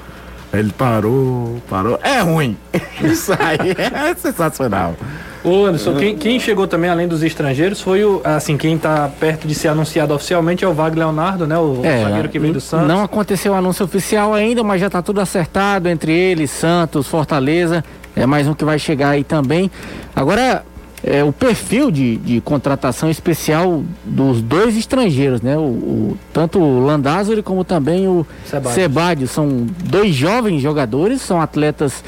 [0.53, 1.99] Aí ele parou, parou.
[2.03, 2.57] É ruim.
[3.01, 4.97] Isso aí é sensacional.
[5.45, 9.49] Ô Anderson, quem, quem chegou também além dos estrangeiros foi o, assim, quem tá perto
[9.49, 11.57] de ser anunciado oficialmente é o Wagner Leonardo, né?
[11.57, 12.89] O zagueiro que veio do Santos.
[12.89, 17.83] Não aconteceu o anúncio oficial ainda, mas já está tudo acertado entre eles, Santos, Fortaleza.
[18.15, 19.71] É mais um que vai chegar aí também.
[20.15, 20.65] Agora,
[21.03, 25.57] é, o perfil de, de contratação especial dos dois estrangeiros, né?
[25.57, 28.27] O, o- tanto o Landázuri como também o.
[28.75, 29.31] Sebadios.
[29.31, 32.05] São dois jovens jogadores, são atletas.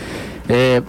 [0.49, 0.83] é,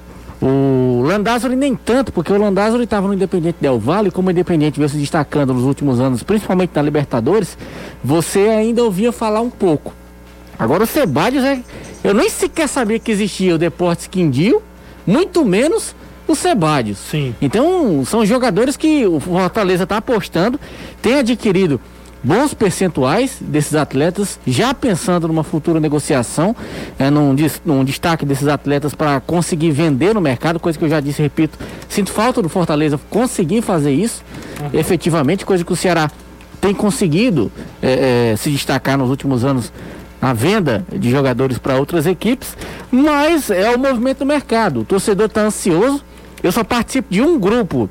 [0.46, 4.32] o Landázuri nem tanto, porque o Landázuri estava no Independente Del Valle, e como o
[4.32, 7.58] Independente veio se destacando nos últimos anos, principalmente na Libertadores,
[8.04, 9.94] você ainda ouvia falar um pouco.
[10.60, 11.62] Agora o Sebadios é.
[12.04, 14.62] Eu nem sequer sabia que existia o Deportes Quindio,
[15.08, 15.96] muito menos
[16.28, 16.98] o Sebadios.
[16.98, 17.36] Sim.
[17.42, 20.60] Então, são jogadores que o Fortaleza está apostando,
[21.02, 21.80] tem adquirido
[22.24, 26.56] bons percentuais desses atletas, já pensando numa futura negociação,
[26.98, 31.02] é, num, num destaque desses atletas para conseguir vender no mercado, coisa que eu já
[31.02, 31.60] disse e repito,
[31.90, 34.24] sinto falta do Fortaleza conseguir fazer isso
[34.74, 36.10] efetivamente, coisa que o Ceará
[36.62, 39.74] tem conseguido é, é, se destacar nos últimos anos
[40.22, 42.56] na venda de jogadores para outras equipes,
[42.90, 44.80] mas é o movimento do mercado.
[44.80, 46.02] O torcedor está ansioso.
[46.44, 47.90] Eu só participo de um grupo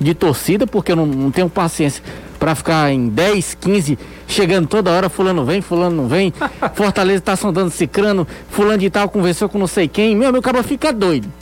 [0.00, 2.02] de torcida, porque eu não, não tenho paciência
[2.38, 6.32] pra ficar em 10, 15, chegando toda hora, fulano vem, fulano não vem.
[6.74, 10.16] Fortaleza tá sondando cicrano, fulano de tal conversou com não sei quem.
[10.16, 11.32] Meu, meu cara fica doido.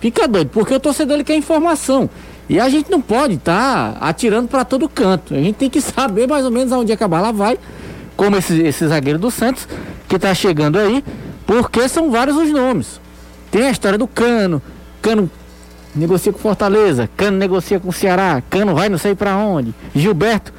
[0.00, 2.10] Fica doido, porque o torcedor ele quer informação.
[2.48, 5.34] E a gente não pode estar atirando para todo canto.
[5.34, 7.58] A gente tem que saber mais ou menos aonde é que a bala vai,
[8.16, 9.68] como esse, esse zagueiro do Santos,
[10.08, 11.04] que tá chegando aí,
[11.46, 13.00] porque são vários os nomes.
[13.50, 14.62] Tem a história do Cano,
[15.00, 15.30] Cano
[15.98, 19.74] negocia com Fortaleza, Cano negocia com o Ceará, Cano vai não sei para onde.
[19.94, 20.52] Gilberto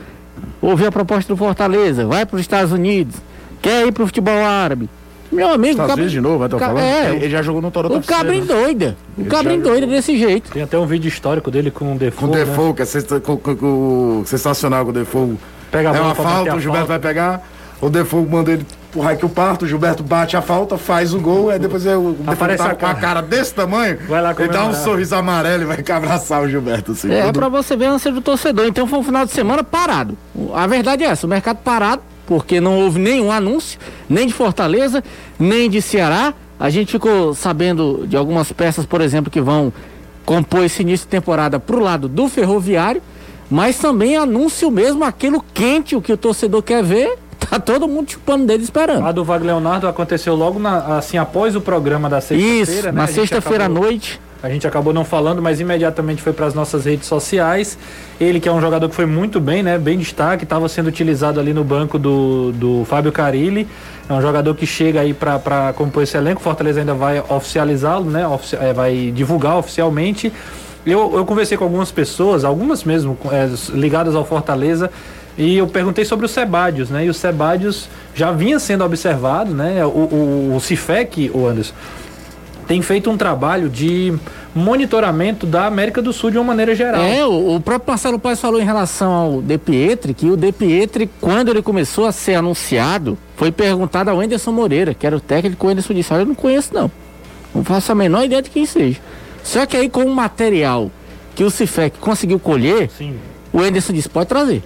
[0.62, 3.16] ouviu a proposta do Fortaleza, vai para os Estados Unidos,
[3.62, 4.90] quer ir para o futebol árabe.
[5.32, 6.84] Meu amigo, Estados de novo, vai estar Ca- falando?
[6.84, 8.52] é, ele, já jogou no Toronto o cabrinho né?
[8.54, 8.98] doida.
[9.16, 10.50] O Ele cabrinho doida desse jeito.
[10.52, 12.20] Tem até um vídeo histórico dele com o Defoe.
[12.20, 12.46] Com o né?
[12.46, 15.38] Defoe, que é sensa- com- com- com- sensacional com o Defoe.
[15.72, 17.00] Pega a É uma falta, a o Gilberto falta.
[17.00, 17.48] vai pegar.
[17.80, 21.60] O Defoe manda ele o parto, o Gilberto bate a falta, faz o gol, aí
[21.60, 23.00] depois é o Defoe Aparece tá a com a cara.
[23.00, 26.94] cara desse tamanho, Vai lá ele dá um sorriso amarelo e vai abraçar o Gilberto.
[26.94, 28.66] Assim, É, todo- pra você ver a ânsia do torcedor.
[28.66, 30.18] Então foi um final de semana parado.
[30.54, 35.04] A verdade é essa, o mercado parado, porque não houve nenhum anúncio, nem de Fortaleza,
[35.38, 36.34] nem de Ceará.
[36.60, 39.72] A gente ficou sabendo de algumas peças, por exemplo, que vão
[40.26, 43.02] compor esse início de temporada pro lado do ferroviário,
[43.50, 47.18] mas também anúncio mesmo aquilo quente, o que o torcedor quer ver.
[47.50, 49.06] Tá todo mundo chupando dele esperando.
[49.06, 52.62] A do Wagner Leonardo aconteceu logo na- assim após o programa da sexta-feira.
[52.62, 52.92] Isso, né?
[52.92, 54.20] na sexta-feira à noite.
[54.42, 57.78] A gente acabou não falando, mas imediatamente foi para as nossas redes sociais.
[58.22, 59.78] Ele que é um jogador que foi muito bem, né?
[59.78, 63.68] Bem destaque, estava sendo utilizado ali no banco do, do Fábio Carilli.
[64.08, 66.42] É um jogador que chega aí para compor esse elenco.
[66.42, 68.26] Fortaleza ainda vai oficializá-lo, né?
[68.28, 70.32] Ofici- é, vai divulgar oficialmente.
[70.86, 74.90] Eu, eu conversei com algumas pessoas, algumas mesmo é, ligadas ao Fortaleza,
[75.40, 77.06] e eu perguntei sobre o Sebadios, né?
[77.06, 79.86] E o Sebadios já vinha sendo observado, né?
[79.86, 81.74] O, o, o Cifec, o Anderson,
[82.68, 84.14] tem feito um trabalho de
[84.54, 87.02] monitoramento da América do Sul de uma maneira geral.
[87.02, 90.52] É, o, o próprio Marcelo Paes falou em relação ao De Pietri, que o De
[90.52, 95.22] Pietri, quando ele começou a ser anunciado, foi perguntado ao Anderson Moreira, que era o
[95.22, 96.92] técnico, o Anderson disse, olha, eu não conheço não.
[97.56, 99.00] Não faço a menor ideia de quem seja.
[99.42, 100.92] Só que aí com o material
[101.34, 103.16] que o Cifec conseguiu colher, Sim,
[103.54, 104.62] o Anderson disse, pode trazer.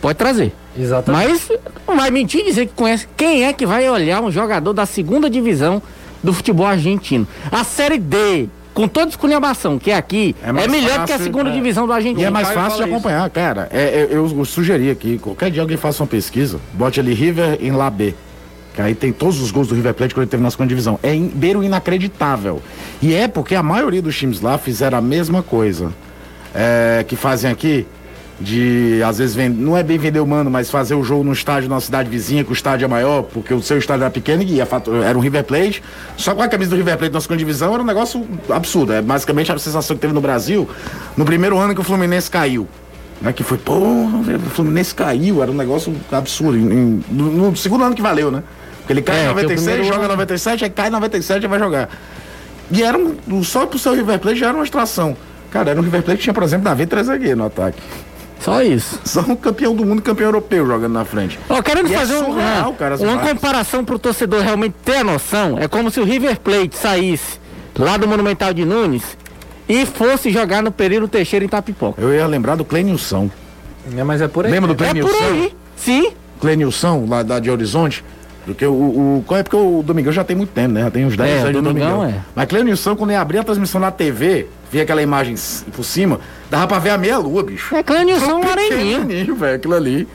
[0.00, 0.52] Pode trazer.
[0.78, 1.26] exatamente.
[1.28, 1.50] Mas
[1.86, 3.08] não vai mentir dizer que conhece.
[3.16, 5.82] Quem é que vai olhar um jogador da segunda divisão
[6.22, 7.26] do futebol argentino?
[7.50, 11.16] A Série D, com toda esculhambação que é aqui, É é, melhor do que a
[11.16, 11.52] fácil, segunda é.
[11.52, 12.26] divisão do E argentino.
[12.26, 12.94] é mais fácil de fala isso.
[12.94, 13.68] acompanhar, cara.
[13.72, 17.58] É, é, eu, eu sugeri aqui, qualquer dia alguém faça uma pesquisa, bote ali River
[17.60, 18.14] em La B.
[18.74, 21.00] Que aí tem todos os gols do River Plate quando ele teve na segunda divisão.
[21.02, 22.62] É em beiro inacreditável.
[23.02, 25.92] E é porque a maioria dos times lá fizeram a mesma coisa.
[26.54, 27.86] É, que fazem aqui,
[28.40, 29.56] de às vezes vend...
[29.56, 32.44] não é bem vender o mano, mas fazer o jogo no estádio numa cidade vizinha,
[32.44, 35.42] que o estádio é maior, porque o seu estádio era pequeno e era um River
[35.44, 35.82] Plate.
[36.16, 38.92] Só com a camisa do River Plate na segunda divisão era um negócio absurdo.
[38.92, 40.68] É basicamente a sensação que teve no Brasil
[41.16, 42.68] no primeiro ano que o Fluminense caiu.
[43.20, 46.56] Né, que foi, pô, o Fluminense caiu, era um negócio absurdo.
[46.56, 48.44] Em- em- no, segundo ano que valeu, né?
[48.78, 50.90] Porque ele cai É, em que o 96, primeiro joga ano- 97, aí cai em
[50.92, 51.88] 97 e vai jogar.
[52.70, 55.16] E era um, só pro seu River Plate já era uma extração.
[55.50, 57.82] Cara, era um River Plate que tinha, por exemplo, Davi três no ataque.
[58.40, 59.00] Só isso.
[59.04, 61.38] Só um campeão do mundo e campeão europeu jogando na frente.
[61.48, 63.30] Ó, querendo E é fazer um- surreal, uma, cara, uma imagens.
[63.32, 67.38] comparação pro torcedor realmente ter a noção, é como se o River Plate saísse
[67.78, 69.16] lá do Monumental de Nunes
[69.68, 72.00] e fosse jogar no Pereiro Teixeira em Tapipoca.
[72.00, 73.30] Eu ia lembrar do Clenilson.
[73.96, 74.52] É, mas é por aí.
[74.52, 75.24] Lembra do É por Clenilson?
[75.24, 75.52] aí.
[75.76, 76.12] Sim.
[76.40, 78.04] Clenilson, lá da de Horizonte.
[78.54, 80.82] Porque o, o, qual é porque o Domingão já tem muito tempo, né?
[80.82, 82.18] Já tem uns 10 É, anos o de Domingão Domingão.
[82.18, 82.22] é.
[82.34, 85.34] Mas Clenilson, quando ele abria a transmissão na TV, via aquela imagem
[85.72, 87.74] por cima, dava pra ver a meia lua, bicho.
[87.74, 89.00] É Clenilson Um Areninha.
[89.00, 90.08] pequenininho, velho, aquilo ali.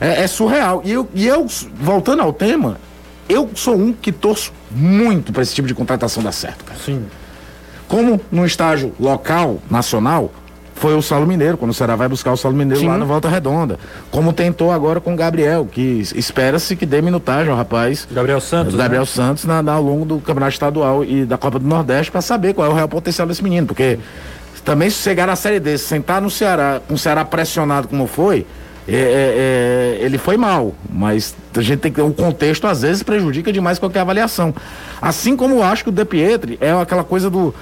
[0.00, 0.82] É, é surreal.
[0.84, 2.78] E eu, e eu, voltando ao tema,
[3.28, 6.78] eu sou um que torço muito pra esse tipo de contratação dar certo, cara.
[6.78, 7.04] Sim.
[7.88, 10.32] Como no estágio local, nacional,
[10.80, 12.88] foi o Saulo Mineiro, quando o Ceará vai buscar o Saulo Mineiro Sim.
[12.88, 13.78] lá no Volta Redonda.
[14.10, 18.08] Como tentou agora com o Gabriel, que espera-se que dê minutagem ao rapaz.
[18.10, 18.72] Gabriel Santos.
[18.72, 19.06] o Gabriel né?
[19.06, 22.54] Santos na, na- ao longo do Campeonato Estadual e da Copa do Nordeste para saber
[22.54, 23.98] qual é o real potencial desse menino, porque
[24.64, 28.06] também se chegar na Série D, se sentar no Ceará, com o Ceará pressionado como
[28.06, 28.46] foi,
[28.88, 33.02] é, é, é, ele foi mal, mas a gente tem que o contexto às vezes
[33.02, 34.54] prejudica demais qualquer avaliação.
[35.00, 37.54] Assim como eu acho que o De Pietri é aquela coisa do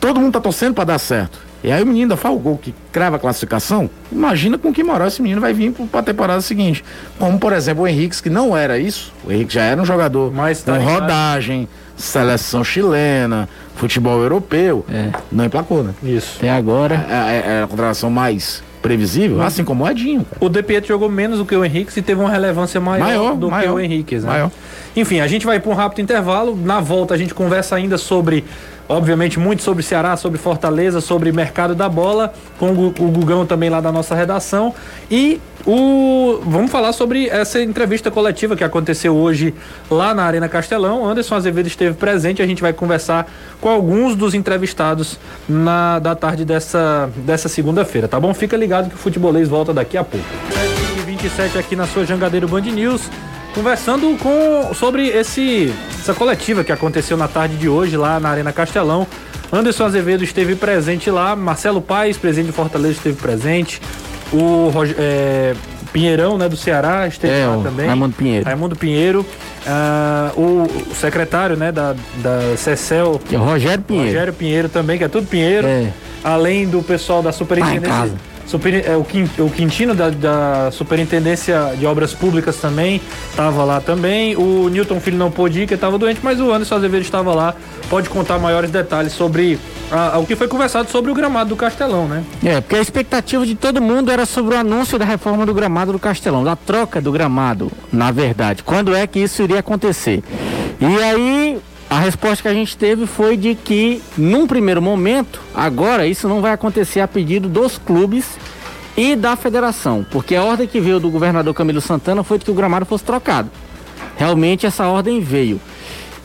[0.00, 1.47] todo mundo tá torcendo para dar certo.
[1.62, 3.90] E aí o menino o gol que crava a classificação.
[4.12, 6.84] Imagina com que moral esse menino vai vir para a temporada seguinte.
[7.18, 9.12] Como, por exemplo, o Henrique, que não era isso.
[9.26, 14.84] O Henrique já era um jogador Mas tá com rodagem, seleção chilena, futebol europeu.
[14.88, 15.10] É.
[15.32, 15.92] Não emplacou, né?
[16.02, 16.36] Isso.
[16.38, 17.06] Até agora.
[17.10, 20.24] É, é- é a contratação mais previsível, assim como o Edinho.
[20.24, 20.36] cara.
[20.60, 23.50] O Pietro jogou menos do que o Henrique e teve uma relevância maior, Maior, do
[23.50, 24.26] maior, que o Henrique, né?
[24.26, 24.50] maior.
[25.00, 26.56] Enfim, a gente vai para um rápido intervalo.
[26.56, 28.44] Na volta a gente conversa ainda sobre,
[28.88, 33.46] obviamente, muito sobre Ceará, sobre Fortaleza, sobre mercado da bola, com o Gu- o Gugão
[33.46, 34.74] também lá da nossa redação.
[35.10, 39.54] E o vamos falar sobre essa entrevista coletiva que aconteceu hoje
[39.90, 41.06] lá na Arena Castelão.
[41.08, 42.40] Anderson Azevedo esteve presente.
[42.42, 43.30] A gente vai conversar
[43.60, 48.32] com alguns dos entrevistados na da tarde dessa, dessa segunda-feira, tá bom?
[48.34, 50.26] Fica ligado que o futebolês volta daqui a pouco.
[51.06, 53.02] 7h27 aqui na sua Jangadeiro Band News,
[53.54, 58.52] conversando com sobre esse essa coletiva que aconteceu na tarde de hoje lá na Arena
[58.52, 59.06] Castelão.
[59.52, 63.80] Anderson Azevedo esteve presente lá, Marcelo Paes, presidente de Fortaleza, esteve presente.
[64.32, 65.54] O é,
[65.92, 67.86] Pinheirão, né, do Ceará, esteve É, lá também.
[67.86, 68.44] Raimundo Pinheiro.
[68.44, 69.26] Raimundo Pinheiro.
[69.66, 74.08] Ah, o, secretário, né, da, da CECEL, o Rogério Pinheiro.
[74.08, 75.66] Rogério Pinheiro também, que é tudo Pinheiro.
[75.66, 75.90] É.
[76.22, 77.88] Além do pessoal da superintendência.
[77.88, 78.14] casa.
[78.48, 83.78] Super, é, o, Quin- o Quintino da, da Superintendência de Obras Públicas também estava lá
[83.80, 84.34] também.
[84.36, 87.54] O Newton Filho não pôde ir, que estava doente, mas o Anderson Azevedo estava lá.
[87.90, 89.58] Pode contar maiores detalhes sobre
[89.92, 92.24] a- a- o que foi conversado sobre o gramado do Castelão, né?
[92.42, 95.92] É, porque a expectativa de todo mundo era sobre o anúncio da reforma do gramado
[95.92, 98.62] do Castelão, da troca do gramado, na verdade.
[98.62, 100.22] Quando é que isso iria acontecer?
[100.80, 101.58] E aí,
[101.90, 106.40] a resposta que a gente teve foi de que, num primeiro momento, agora isso não
[106.40, 108.38] vai acontecer a pedido dos clubes
[108.96, 112.50] e da federação, porque a ordem que veio do governador Camilo Santana foi de que
[112.50, 113.50] o gramado fosse trocado.
[114.16, 115.60] Realmente essa ordem veio.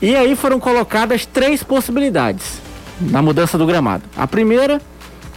[0.02, 2.62] E aí foram colocadas três possibilidades
[2.99, 4.04] na mudança do gramado.
[4.17, 4.82] A primeira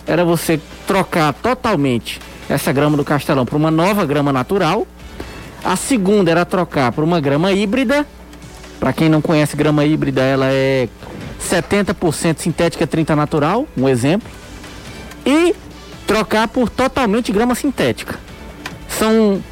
[0.06, 4.86] era você trocar totalmente essa grama do Castelão por uma nova grama natural.
[5.64, 8.06] A segunda era trocar por uma grama híbrida.
[8.78, 10.88] Para quem não conhece grama híbrida, ela é
[11.40, 14.28] 70% sintética, 30 natural, um exemplo.
[15.24, 15.54] E
[16.06, 18.18] trocar por totalmente grama sintética.
[18.88, 19.42] São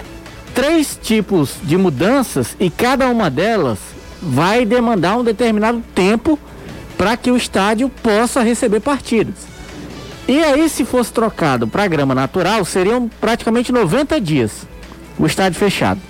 [0.55, 3.79] três tipos de mudanças e cada uma delas
[4.23, 6.39] vai demandar um determinado tempo
[6.97, 9.35] para que o estádio possa receber partidas.
[10.27, 14.67] E aí, se fosse trocado para grama natural, seriam praticamente 90 dias
[15.19, 16.01] o estádio fechado.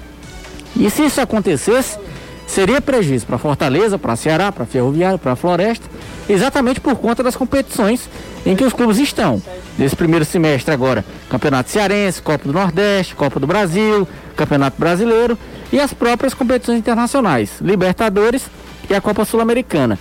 [0.76, 1.98] E se isso acontecesse,
[2.46, 5.86] seria prejuízo para Fortaleza, para Ceará, para Ferroviário, para Floresta,
[6.28, 8.08] exatamente por conta das competições
[8.44, 9.42] em que os clubes estão.
[9.78, 15.36] Nesse primeiro semestre agora, Campeonato Cearense, Copa do Nordeste, Copa do Brasil, Campeonato Brasileiro
[15.72, 18.46] e as próprias competições internacionais, Libertadores
[18.88, 19.98] e a Copa Sul-Americana.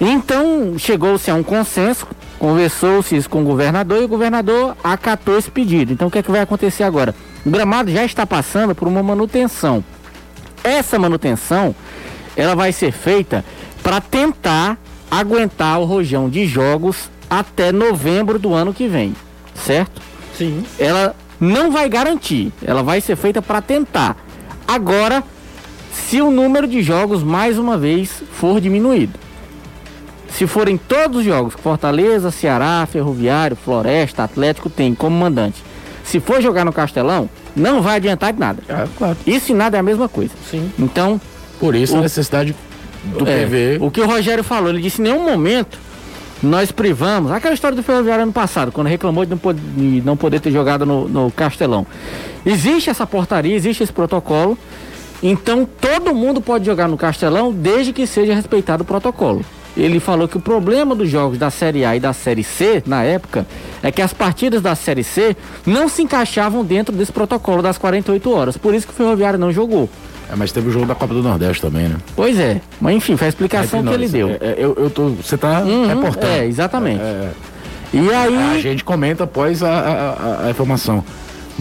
[0.00, 2.06] Então, chegou-se a um consenso,
[2.38, 5.92] conversou-se isso com o governador e o governador acatou esse pedido.
[5.92, 7.14] Então, o que é que vai acontecer agora?
[7.44, 9.84] O gramado já está passando por uma manutenção.
[10.64, 11.74] Essa manutenção,
[12.36, 13.44] ela vai ser feita
[13.82, 14.78] para tentar
[15.10, 19.14] aguentar o rojão de jogos até novembro do ano que vem,
[19.54, 20.00] certo?
[20.36, 20.64] Sim.
[20.78, 24.16] Ela não vai garantir, ela vai ser feita para tentar.
[24.66, 25.24] Agora,
[25.92, 29.18] se o número de jogos mais uma vez for diminuído.
[30.30, 35.62] Se forem todos os jogos Fortaleza, Ceará, Ferroviário, Floresta, Atlético tem como mandante.
[36.04, 38.62] Se for jogar no Castelão, não vai adiantar de nada.
[38.68, 39.16] É, claro.
[39.26, 40.32] Isso e nada é a mesma coisa.
[40.50, 40.70] Sim.
[40.78, 41.20] Então,
[41.60, 42.54] Por isso O- a necessidade
[43.18, 43.78] do é, PV.
[43.80, 45.78] O que o Rogério falou, ele disse: em nenhum momento
[46.42, 47.30] nós privamos.
[47.30, 50.50] Aquela história do Ferroviário ano passado, quando reclamou de não, pod- de não poder ter
[50.50, 51.86] jogado no, no Castelão.
[52.44, 54.58] Existe essa portaria, existe esse protocolo.
[55.22, 59.44] Então todo mundo pode jogar no Castelão desde que seja respeitado o protocolo.
[59.76, 63.02] Ele falou que o problema dos jogos da Série A e da Série C, na
[63.04, 63.46] época,
[63.82, 68.30] é que as partidas da Série C não se encaixavam dentro desse protocolo das 48
[68.30, 68.56] horas.
[68.58, 69.88] Por isso que o Ferroviário não jogou.
[70.30, 71.96] É, mas teve o jogo da Copa do Nordeste também, né?
[72.14, 72.60] Pois é.
[72.80, 74.28] Mas enfim, foi a explicação Entre que ele deu.
[74.30, 76.26] é, é, eu, eu tô, você tá Uhum, reportando.
[76.26, 77.00] É, exatamente.
[77.02, 77.30] É,
[77.94, 78.14] E é.
[78.16, 78.56] aí.
[78.56, 81.02] A gente comenta após a- a- a informação.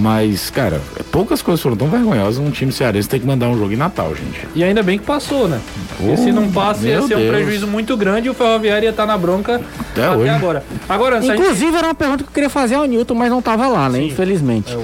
[0.02, 3.72] Mas, cara, poucas coisas foram tão vergonhosas um time cearense ter que mandar um jogo
[3.72, 4.48] em Natal, gente.
[4.56, 5.62] E ainda bem que passou, né?
[5.96, 7.30] Porque Oh, se não passa, ia ser um Deus.
[7.36, 9.62] prejuízo muito grande e o Ferroviário ia estar na bronca
[9.92, 10.30] Até até hoje.
[10.30, 10.64] agora.
[10.90, 11.34] Agora, a gente...
[11.40, 14.02] Inclusive, era uma pergunta que eu queria fazer ao Newton, mas não tava lá, né?
[14.06, 14.76] Infelizmente.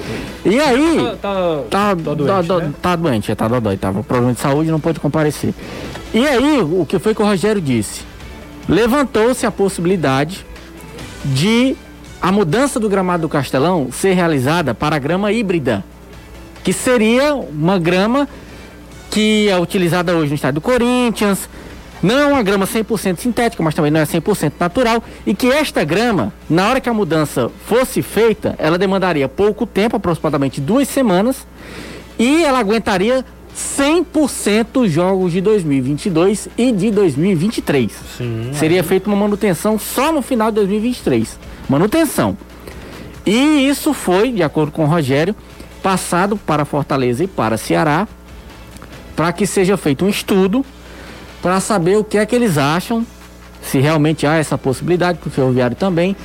[0.44, 0.98] E aí.
[1.20, 2.72] Tá, tá, Tá, tá doente, tá, né?
[2.80, 5.52] tá doente, é, tá dodói, tava com problema de saúde não pôde comparecer.
[6.14, 8.02] E aí, o que foi que o Rogério disse?
[8.68, 10.46] Levantou-se a possibilidade
[11.24, 11.74] de
[12.20, 15.84] a mudança do gramado do Castelão ser realizada para a grama híbrida,
[16.64, 18.28] que seria uma grama
[19.10, 21.48] que é utilizada hoje no estádio do Corinthians,
[22.02, 25.82] não é uma grama 100% sintética, mas também não é 100% natural, e que esta
[25.84, 31.46] grama, na hora que a mudança fosse feita, ela demandaria pouco tempo, aproximadamente duas semanas,
[32.18, 33.24] e ela aguentaria
[33.56, 37.92] 100% os jogos de 2022 e de 2023.
[38.16, 38.50] Sim.
[38.54, 41.38] Seria feita uma manutenção só no final de 2023.
[41.68, 42.36] Manutenção.
[43.26, 45.34] E isso foi, de acordo com o Rogério,
[45.82, 48.08] passado para Fortaleza e para Ceará,
[49.14, 50.64] para que seja feito um estudo
[51.42, 53.06] para saber o que é que eles acham,
[53.62, 56.16] se realmente há essa possibilidade, para o ferroviário também,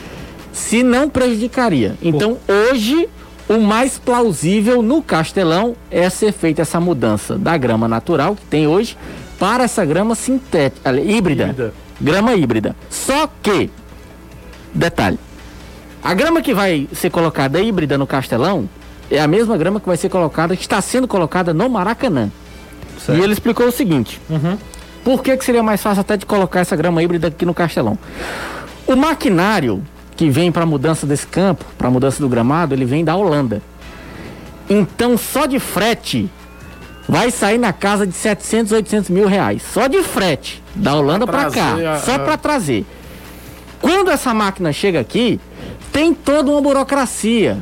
[0.52, 1.96] se não prejudicaria.
[2.02, 3.10] Então, hoje,
[3.50, 8.68] o mais plausível no Castelão é ser feita essa mudança da grama natural que tem
[8.68, 8.98] hoje
[9.40, 11.74] para essa grama sintética, híbrida, Híbrida.
[12.00, 12.76] grama híbrida.
[12.90, 13.70] Só que,
[14.74, 15.20] detalhe,
[16.04, 18.68] a grama que vai ser colocada híbrida no Castelão
[19.10, 22.30] é a mesma grama que vai ser colocada, que está sendo colocada no Maracanã.
[23.00, 23.20] Certo.
[23.20, 24.58] E ele explicou o seguinte: Uhum.
[25.04, 27.98] por que, que seria mais fácil até de colocar essa grama híbrida aqui no Castelão?
[28.88, 29.84] O maquinário
[30.16, 33.16] que vem para a mudança desse campo, para a mudança do gramado, ele vem da
[33.16, 33.62] Holanda.
[34.70, 36.30] Então, só de frete
[37.08, 39.62] vai sair na casa de 700, 800 mil reais.
[39.74, 42.86] Só de frete da Holanda para cá, a- só para trazer.
[43.82, 45.40] Quando essa máquina chega aqui,
[45.94, 47.60] tem toda uma burocracia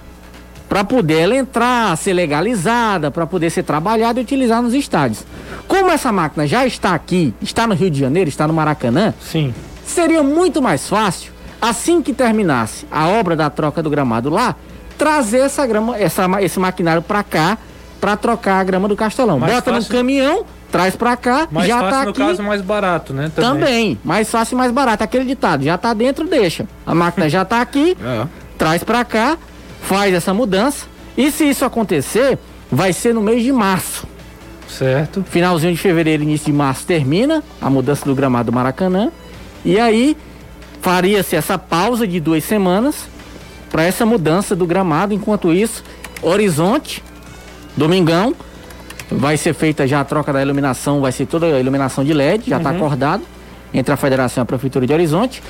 [0.70, 5.26] para poder ela entrar, ser legalizada, para poder ser trabalhada e utilizar nos estádios.
[5.68, 9.54] Como essa máquina já está aqui, está no Rio de Janeiro, está no Maracanã, Sim.
[9.86, 14.56] seria muito mais fácil, assim que terminasse a obra da troca do gramado lá,
[14.98, 17.58] trazer essa grama, essa, esse maquinário para cá,
[18.02, 19.40] para trocar a grama do Castelão.
[19.40, 22.20] Mais Bota fácil- no caminhão, traz para cá, Mais já fácil tá no aqui.
[22.20, 23.32] caso, mais barato, né?
[23.34, 25.04] Também, mais fácil e mais barato.
[25.04, 26.66] Aquele ditado, já tá dentro, deixa.
[26.86, 28.26] A máquina já tá aqui, É.
[28.58, 29.38] traz para cá,
[29.84, 30.86] faz essa mudança.
[31.16, 32.40] E se isso acontecer,
[32.72, 34.08] vai ser no mês de março.
[34.68, 35.24] Certo.
[35.30, 39.12] Finalzinho de fevereiro, início de março termina a mudança do gramado do Maracanã.
[39.64, 40.18] E aí
[40.82, 42.96] faria-se essa pausa de duas semanas
[43.70, 45.14] para essa mudança do gramado.
[45.14, 45.84] Enquanto isso,
[46.22, 47.04] Horizonte,
[47.76, 48.34] domingão,
[49.10, 52.50] vai ser feita já a troca da iluminação, vai ser toda a iluminação de LED,
[52.50, 53.24] já está acordado
[53.74, 55.42] entre a Federação e a Prefeitura de Horizonte.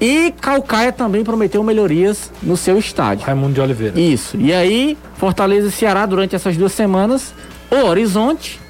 [0.00, 3.24] E Calcaia também prometeu melhorias no seu estádio.
[3.24, 3.98] Raimundo de Oliveira.
[3.98, 4.36] Isso.
[4.36, 7.32] E aí, Fortaleza e Ceará, durante essas duas semanas,
[7.70, 8.60] ou Horizonte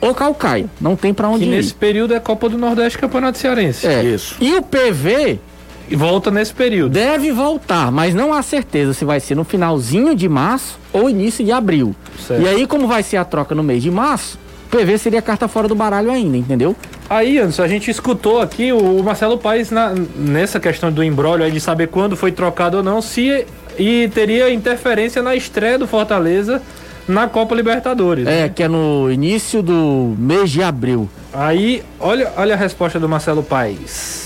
[0.00, 0.66] ou Calcaia.
[0.80, 1.56] Não tem pra onde Que ir.
[1.56, 3.84] nesse período é Copa do Nordeste e Campeonato Cearense.
[3.86, 4.04] É.
[4.04, 4.36] Isso.
[4.40, 5.40] E o PV
[5.88, 6.92] E volta nesse período.
[6.92, 11.44] deve voltar, mas não há certeza se vai ser no finalzinho de março ou início
[11.44, 11.94] de abril.
[12.26, 12.42] Certo.
[12.42, 15.46] E aí, como vai ser a troca no mês de março, o PV seria carta
[15.46, 16.74] fora do baralho ainda, entendeu?
[17.08, 21.52] Aí, Anderson, a gente escutou aqui o Marcelo Paes na- nessa questão do embrólio aí
[21.52, 23.46] de saber quando foi trocado ou não, se
[23.78, 26.60] e teria interferência na estreia do Fortaleza
[27.06, 28.26] na Copa Libertadores.
[28.26, 31.08] É, que é no início do mês de abril.
[31.32, 34.25] Aí, olha, olha a resposta do Marcelo Paes.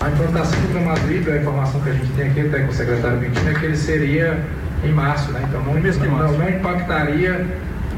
[0.00, 2.72] A implantação do gramado híbrido, a informação que a gente tem aqui até com o
[2.72, 4.38] secretário Quintino, é que ele seria
[4.84, 5.42] em março, né?
[5.48, 7.44] Então não, não, não impactaria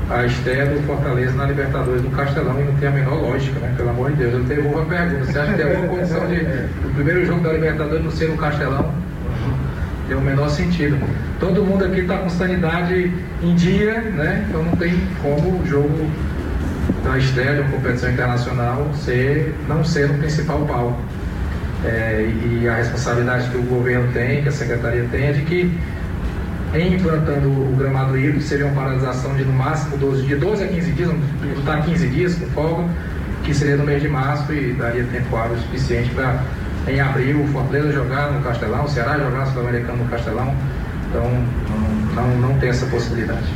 [0.08, 3.74] a estreia do Fortaleza na Libertadores do Castelão e não tem a menor lógica, né?
[3.76, 4.32] Pelo amor de Deus.
[4.32, 5.24] Eu devolvo a pergunta.
[5.24, 6.36] Você acha que tem alguma condição de
[6.86, 8.94] o primeiro jogo da Libertadores não ser no Castelão?
[10.08, 10.98] Tem o menor sentido.
[11.38, 14.46] Todo mundo aqui está com sanidade em dia, né?
[14.48, 16.10] Então não tem como o jogo
[17.04, 21.00] da estreia de uma competição internacional ser, não ser no principal palco.
[21.84, 25.78] É, e a responsabilidade que o governo tem, que a secretaria tem, é de que
[26.74, 30.68] em implantando o gramado híbrido, seria uma paralisação de no máximo 12 dias, 12 a
[30.68, 32.88] 15 dias, vamos botar 15 dias com folga,
[33.42, 36.44] que seria no mês de março e daria tempo hábil suficiente para
[36.86, 40.54] em abril o Fortaleza jogar no Castelão, o Ceará jogar no Sul-Americano no Castelão.
[41.08, 41.24] Então
[42.14, 43.46] não, não, não tem essa possibilidade.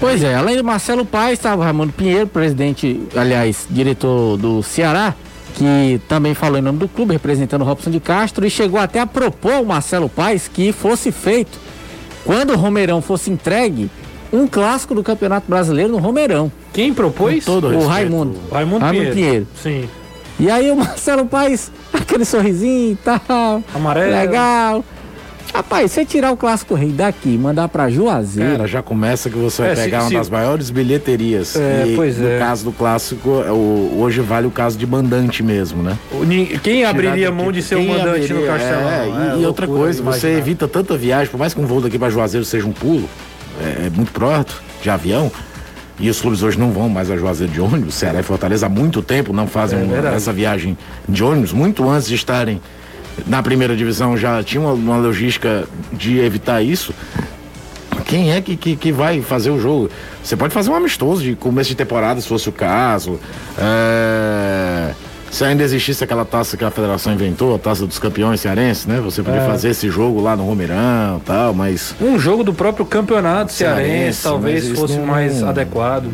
[0.00, 5.14] Pois é, além do Marcelo Paes, estava Raimundo Pinheiro, presidente, aliás, diretor do Ceará,
[5.54, 9.00] que também falou em nome do clube, representando o Robson de Castro, e chegou até
[9.00, 11.58] a propor ao Marcelo Paes que fosse feito,
[12.24, 13.90] quando o Romeirão fosse entregue,
[14.32, 16.52] um clássico do Campeonato Brasileiro no Romeirão.
[16.72, 17.44] Quem propôs?
[17.44, 17.90] Com todo o respeito.
[17.90, 18.38] Raimundo.
[18.50, 19.14] Raimundo, Raimundo Pinheiro.
[19.14, 19.46] Pinheiro.
[19.62, 19.88] Sim.
[20.38, 24.12] E aí o Marcelo Paes, aquele sorrisinho e tal, Amarelo.
[24.12, 24.84] legal.
[25.52, 29.36] Rapaz, você tirar o Clássico Rei daqui e mandar pra Juazeiro, Cara, já começa que
[29.36, 31.56] você vai É, se- pegar se- uma das maiores bilheterias.
[31.56, 32.38] É, e pois no é.
[32.38, 35.96] caso do clássico, é o- hoje vale o caso de mandante mesmo, né?
[36.62, 38.90] Quem abriria mão de ser o mandante no abriria- Castelão?
[38.90, 41.80] é, e, É e outra coisa, você evita tanta viagem, por mais que um voo
[41.80, 43.08] daqui para Juazeiro seja um pulo,
[43.60, 45.32] é, é muito próximo de avião.
[46.00, 47.94] E os clubes hoje não vão mais a Juazeiro de ônibus.
[47.94, 52.06] Ceará e Fortaleza há muito tempo não fazem É essa viagem de ônibus, muito antes
[52.06, 52.60] de estarem
[53.26, 56.92] na primeira divisão já tinha uma, uma logística de evitar isso.
[58.06, 59.90] Quem é que, que, que vai fazer o jogo?
[60.22, 63.20] Você pode fazer um amistoso de começo de temporada, se fosse o caso.
[63.58, 64.92] É,
[65.30, 68.98] Se ainda existisse aquela taça que a federação inventou, a taça dos campeões cearenses, né?
[69.00, 69.46] Você podia É.
[69.46, 71.94] fazer esse jogo lá no Romeirão e tal, mas.
[72.00, 76.06] Um jogo do próprio campeonato cearense, Cearense, talvez fosse não- mais adequado.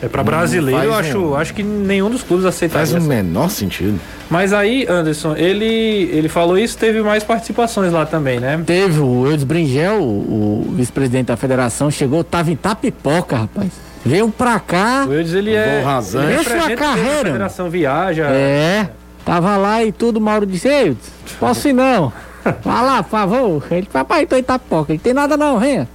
[0.00, 2.86] É pra Não brasileiro, eu acho, um- acho que nenhum dos clubes aceitaria.
[2.86, 3.06] Faz o essa.
[3.08, 3.98] menor sentido.
[4.30, 8.62] Mas aí, Anderson, ele, ele falou isso, teve mais participações lá também, né?
[8.64, 13.70] Teve o Eudes Bringel, o, o vice-presidente da federação, chegou, tava em Tapipoca, rapaz.
[14.04, 15.82] Veio pra cá, O Eudes, ele é.
[15.82, 16.26] Rasante.
[16.26, 17.24] ele Deixa representa a a carreira.
[17.32, 18.24] Federação Viaja.
[18.26, 18.88] é,
[19.24, 22.12] tava lá e tudo, Mauro disse, ei, Eudes, posso ir não.
[22.64, 23.64] Vai lá, por favor.
[23.70, 24.92] Ele, papai, tô em Tapipoca.
[24.92, 25.88] Ele tem nada não, venha.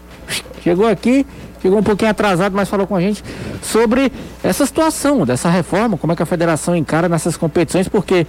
[0.62, 1.26] Chegou aqui,
[1.64, 3.24] chegou um pouquinho atrasado, mas falou com a gente
[3.64, 4.11] sobre
[4.43, 8.28] essa situação, dessa reforma, como é que a federação encara nessas competições, porque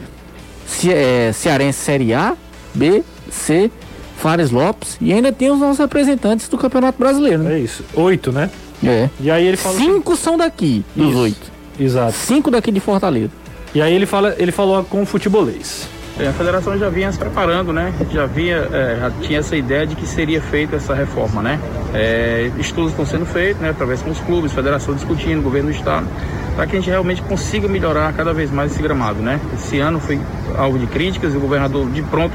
[0.66, 2.34] Ce é, Cearense Série A,
[2.72, 3.70] B, C,
[4.16, 7.56] Fares Lopes e ainda tem os nossos representantes do Campeonato Brasileiro, né?
[7.56, 7.84] É isso.
[7.94, 8.48] Oito, né?
[8.82, 9.08] É.
[9.20, 9.56] E aí ele.
[9.56, 11.18] Cinco são daqui, dos Isso.
[11.18, 11.52] oito.
[11.78, 12.12] Exato.
[12.12, 13.30] Cinco daqui de Fortaleza.
[13.74, 15.88] E aí ele, fala, ele falou com o futebolês.
[16.18, 17.92] É, A federação já vinha se preparando, né?
[18.12, 21.58] Já vinha, é, já tinha essa ideia de que seria feita essa reforma, né?
[21.92, 23.70] É, estudos estão sendo feitos, né?
[23.70, 26.06] Através com os clubes, federação discutindo, governo do estado,
[26.54, 29.40] para que a gente realmente consiga melhorar cada vez mais esse gramado, né?
[29.54, 30.20] Esse ano foi
[30.56, 32.34] alvo de críticas e o governador de pronto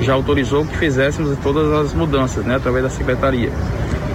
[0.00, 2.56] já autorizou que fizéssemos todas as mudanças, né?
[2.56, 3.52] Através da secretaria.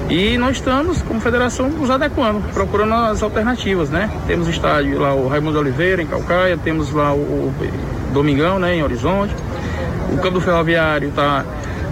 [0.09, 4.09] E nós estamos, como federação, nos adequando, procurando as alternativas, né?
[4.25, 7.53] Temos estádio lá, o Raimundo Oliveira, em Calcaia, temos lá o, o
[8.17, 9.33] Domingão, né, em Horizonte.
[10.11, 11.45] O campo do Ferroviário está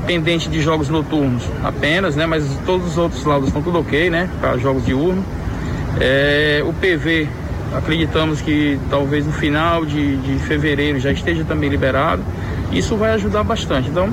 [0.07, 2.25] pendente de jogos noturnos apenas, né?
[2.25, 4.27] Mas todos os outros lados estão tudo ok, né?
[4.41, 5.23] Para jogos diurnos.
[5.99, 7.27] É, o PV,
[7.75, 12.23] acreditamos que talvez no final de, de fevereiro já esteja também liberado.
[12.71, 13.89] Isso vai ajudar bastante.
[13.89, 14.09] Então,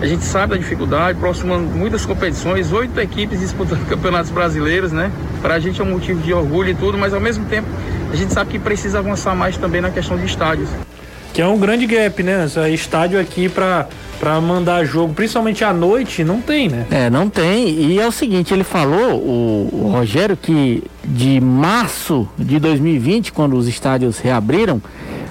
[0.00, 5.10] a gente sabe da dificuldade, próximo ano muitas competições, oito equipes disputando campeonatos brasileiros, né?
[5.42, 7.66] Para a gente é um motivo de orgulho e tudo, mas ao mesmo tempo
[8.12, 10.68] a gente sabe que precisa avançar mais também na questão de estádios.
[11.32, 12.44] Que é um grande gap, né?
[12.44, 13.86] Esse estádio aqui pra,
[14.18, 16.86] pra mandar jogo, principalmente à noite, não tem, né?
[16.90, 17.68] É, não tem.
[17.68, 23.56] E é o seguinte, ele falou, o, o Rogério, que de março de 2020, quando
[23.56, 24.82] os estádios reabriram,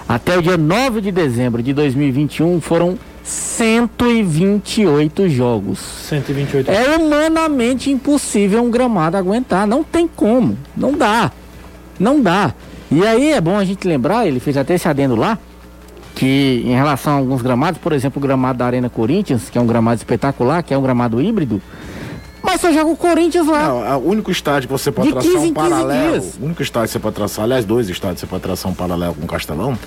[0.07, 5.79] até o dia 9 de dezembro de 2021 foram 128 jogos.
[6.07, 6.71] 128.
[6.71, 9.67] É humanamente impossível um gramado aguentar.
[9.67, 10.57] Não tem como.
[10.75, 11.31] Não dá.
[11.99, 12.53] Não dá.
[12.91, 15.37] E aí é bom a gente lembrar, ele fez até esse adendo lá,
[16.19, 19.61] que em relação a alguns gramados, por exemplo, o gramado da Arena Corinthians, que é
[19.61, 21.61] um gramado espetacular, que é um gramado híbrido,
[22.43, 23.69] mas só joga o Corinthians lá.
[23.69, 26.11] Não, é o único estádio que você pode De traçar 15 em um 15 paralelo.
[26.11, 26.37] dias.
[26.41, 28.75] O único estádio que você pode traçar, aliás, dois estádios que você pode traçar um
[28.75, 29.77] paralelo com o Castelão,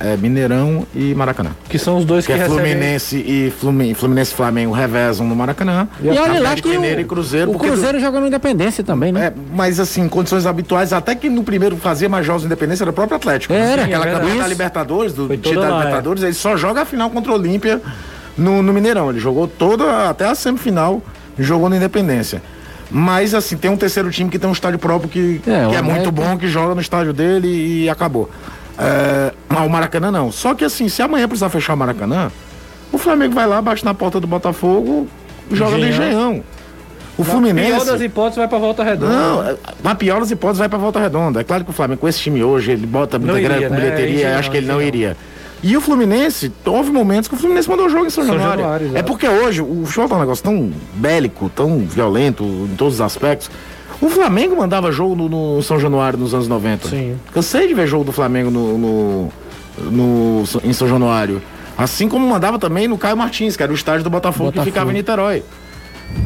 [0.00, 1.50] é Mineirão e Maracanã.
[1.68, 2.64] Que são os dois Que que, é recebem.
[2.64, 5.88] Fluminense e Fluminense, Fluminense e Flamengo revezam no Maracanã.
[6.02, 7.50] E olha lá Atlético que Mineiro o, e Cruzeiro.
[7.50, 9.26] o Cruzeiro joga no Independência também, né?
[9.26, 12.90] É, mas assim, condições habituais, até que no primeiro fazia mais jogos de independência, era
[12.90, 13.52] o próprio Atlético.
[13.54, 13.72] né?
[13.72, 14.48] Era, Aquela é campanha da.
[14.48, 15.78] Libertadores, do título da é.
[15.78, 17.80] Libertadores, ele só joga a final contra o Olímpia
[18.36, 19.10] no, no Mineirão.
[19.10, 21.00] Ele jogou toda, até a semifinal,
[21.38, 22.42] jogou na Independência.
[22.90, 25.82] Mas assim, tem um terceiro time que tem um estádio próprio que É, que é
[25.82, 28.30] muito bom, que joga no estádio dele e acabou.
[28.78, 29.32] É,
[29.62, 30.32] o Maracanã não.
[30.32, 32.30] Só que assim, se amanhã precisar fechar o Maracanã,
[32.92, 35.06] o Flamengo vai lá, bate na porta do Botafogo,
[35.50, 36.08] joga no Engenhão.
[36.08, 36.44] Engenhão.
[37.16, 37.70] O Na Fluminense.
[37.70, 39.12] pior das hipóteses, vai pra volta redonda.
[39.12, 41.40] Não, é- na pior das hipóteses vai pra volta redonda.
[41.40, 43.80] É claro que o Flamengo, com esse time hoje, ele bota muita grana com né?
[43.80, 44.88] bilheteria, Engenhão, acho que ele não Engenhão.
[44.88, 45.16] iria.
[45.62, 48.62] E o Fluminense, houve momentos que o Fluminense mandou jogo em São, São Januário.
[48.62, 52.94] Januário, é porque hoje o futebol tá um negócio tão bélico, tão violento em todos
[52.94, 53.48] os aspectos.
[54.00, 56.88] O Flamengo mandava jogo no, no São Januário nos anos 90.
[56.88, 57.16] Sim.
[57.32, 59.32] Cansei de ver jogo do Flamengo no, no-
[59.78, 61.40] no- em São Januário.
[61.76, 64.64] Assim como mandava também no Caio Martins, que era o estádio do Botafogo, Botafogo.
[64.64, 65.42] que ficava em Niterói.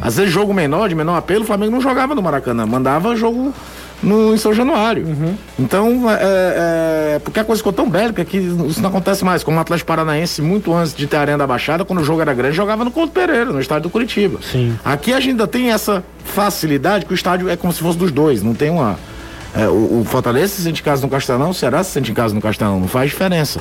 [0.01, 3.51] Às vezes jogo menor, de menor apelo, o Flamengo não jogava no Maracanã, mandava jogo
[4.03, 5.03] no, em São Januário.
[5.57, 6.17] Então, é,
[7.15, 9.43] é, porque a coisa ficou tão bélica que isso não acontece mais.
[9.43, 12.21] Como o Atlético Paranaense, muito antes de ter a Arena da Baixada, quando o jogo
[12.21, 14.37] era grande, jogava no Couto Pereira, no estádio do Curitiba.
[14.43, 14.77] Sim.
[14.85, 18.11] Aqui a gente ainda tem essa facilidade que o estádio é como se fosse dos
[18.11, 18.99] dois, não tem uma.
[19.55, 22.13] É, o, o Fortaleza se sente em casa no Castelão, o Ceará se sente em
[22.13, 23.59] casa no Castelão, não faz diferença.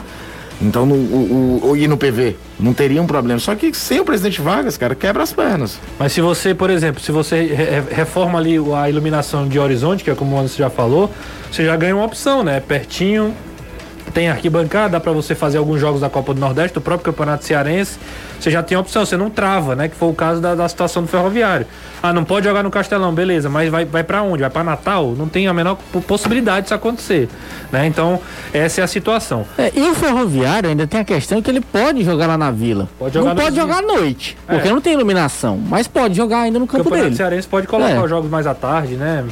[0.60, 3.38] Então, no, o, o, e no PV, não teria um problema.
[3.38, 5.78] Só que sem o presidente Vargas, cara, quebra as pernas.
[5.98, 10.02] Mas se você, por exemplo, se você re- re- reforma ali a iluminação de horizonte,
[10.02, 11.12] que é como o Anderson já falou,
[11.50, 12.58] você já ganha uma opção, né?
[12.58, 13.32] Pertinho,
[14.18, 17.44] tem arquibancada, dá pra você fazer alguns jogos da Copa do Nordeste, do próprio Campeonato
[17.44, 18.00] Cearense.
[18.40, 19.86] Você já tem a opção, você não trava, né?
[19.86, 21.64] Que foi o caso da, da situação do Ferroviário.
[22.02, 24.40] Ah, não pode jogar no Castelão, beleza, mas vai, vai para onde?
[24.40, 25.14] Vai pra Natal?
[25.16, 27.28] Não tem a menor po- possibilidade disso acontecer,
[27.70, 27.86] né?
[27.86, 28.18] Então,
[28.52, 29.44] essa é a situação.
[29.56, 32.88] É, e o Ferroviário ainda tem a questão que ele pode jogar lá na vila.
[32.98, 33.64] Pode jogar não pode dias.
[33.66, 34.52] jogar à noite, É.
[34.54, 35.56] porque não tem iluminação.
[35.68, 37.16] Mas pode jogar ainda no O campo Campeonato dele.
[37.16, 38.00] Cearense pode colocar É.
[38.02, 39.24] os jogos mais à tarde, né?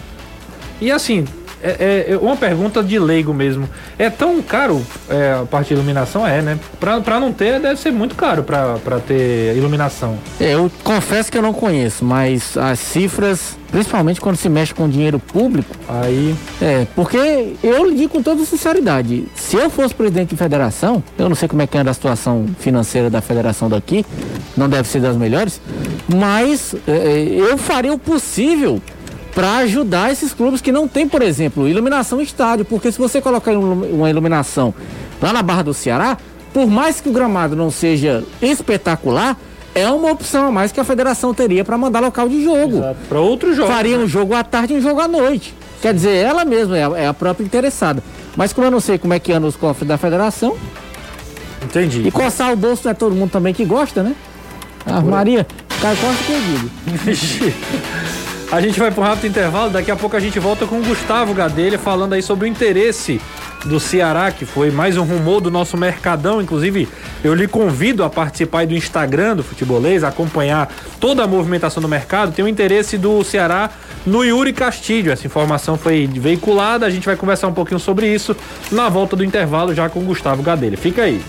[0.80, 1.24] E assim,
[1.62, 3.68] é, é uma pergunta de leigo mesmo.
[3.98, 6.26] É tão caro é, a parte de iluminação?
[6.26, 6.58] É, né?
[6.78, 10.18] Pra, pra não ter, deve ser muito caro pra, pra ter iluminação.
[10.40, 14.88] É, eu confesso que eu não conheço, mas as cifras, principalmente quando se mexe com
[14.88, 16.34] dinheiro público, Aí.
[16.60, 21.28] é, porque eu lhe digo com toda sinceridade, se eu fosse presidente de federação, eu
[21.28, 24.04] não sei como é que anda a situação financeira da federação daqui,
[24.56, 25.60] não deve ser das melhores,
[26.14, 28.80] mas é, eu faria o possível
[29.36, 33.52] para ajudar esses clubes que não têm, por exemplo, iluminação estádio, porque se você colocar
[33.52, 34.72] uma iluminação
[35.20, 36.16] lá na Barra do Ceará,
[36.54, 39.36] por mais que o gramado não seja espetacular,
[39.74, 42.82] é uma opção a mais que a federação teria para mandar local de jogo.
[43.10, 43.68] Pra outro jogo.
[43.68, 45.52] Faria um jogo à tarde e um jogo à noite.
[45.82, 48.02] Quer dizer, ela mesma é a, é a própria interessada.
[48.34, 50.56] Mas como eu não sei como é que anda os cofres da federação,
[51.62, 52.08] Entendi.
[52.08, 54.14] e coçar o bolso não é todo mundo também que gosta, né?
[54.86, 55.46] Ah, Maria,
[55.82, 56.70] cai costa que eu digo.
[58.50, 60.84] A gente vai para um rápido intervalo, daqui a pouco a gente volta com o
[60.84, 63.20] Gustavo Gadelha falando aí sobre o interesse
[63.64, 66.40] do Ceará, que foi mais um rumor do nosso Mercadão.
[66.40, 66.88] Inclusive,
[67.24, 72.32] eu lhe convido a participar do Instagram do Futebolês, acompanhar toda a movimentação do mercado.
[72.32, 73.68] Tem o interesse do Ceará
[74.06, 75.10] no Yuri Castilho.
[75.10, 78.36] Essa informação foi veiculada, a gente vai conversar um pouquinho sobre isso
[78.70, 80.78] na volta do intervalo já com o Gustavo Gadelha.
[80.78, 81.20] Fica aí.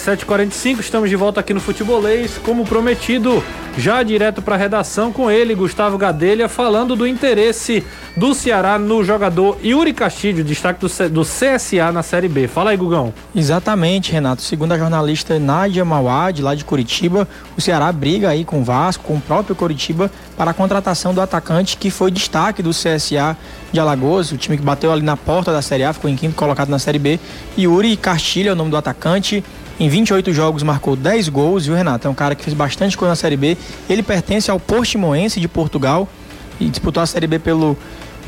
[0.00, 3.44] 7h45, estamos de volta aqui no Futebolês, como prometido,
[3.76, 7.84] já direto para a redação com ele, Gustavo Gadelha, falando do interesse
[8.16, 12.48] do Ceará no jogador Yuri Castilho, destaque do, do CSA na Série B.
[12.48, 13.12] Fala aí, Gugão.
[13.34, 14.42] Exatamente, Renato.
[14.42, 19.04] Segundo a jornalista Nádia Mauad, lá de Curitiba, o Ceará briga aí com o Vasco,
[19.04, 23.36] com o próprio Curitiba, para a contratação do atacante que foi destaque do CSA
[23.70, 26.34] de Alagoas, o time que bateu ali na porta da Série A, ficou em quinto
[26.34, 27.20] colocado na Série B.
[27.58, 29.44] Yuri Castilho é o nome do atacante.
[29.80, 32.06] Em 28 jogos marcou 10 gols, viu, Renato?
[32.06, 33.56] É um cara que fez bastante coisa na Série B.
[33.88, 36.06] Ele pertence ao Portimonense de Portugal
[36.60, 37.74] e disputou a Série B pelo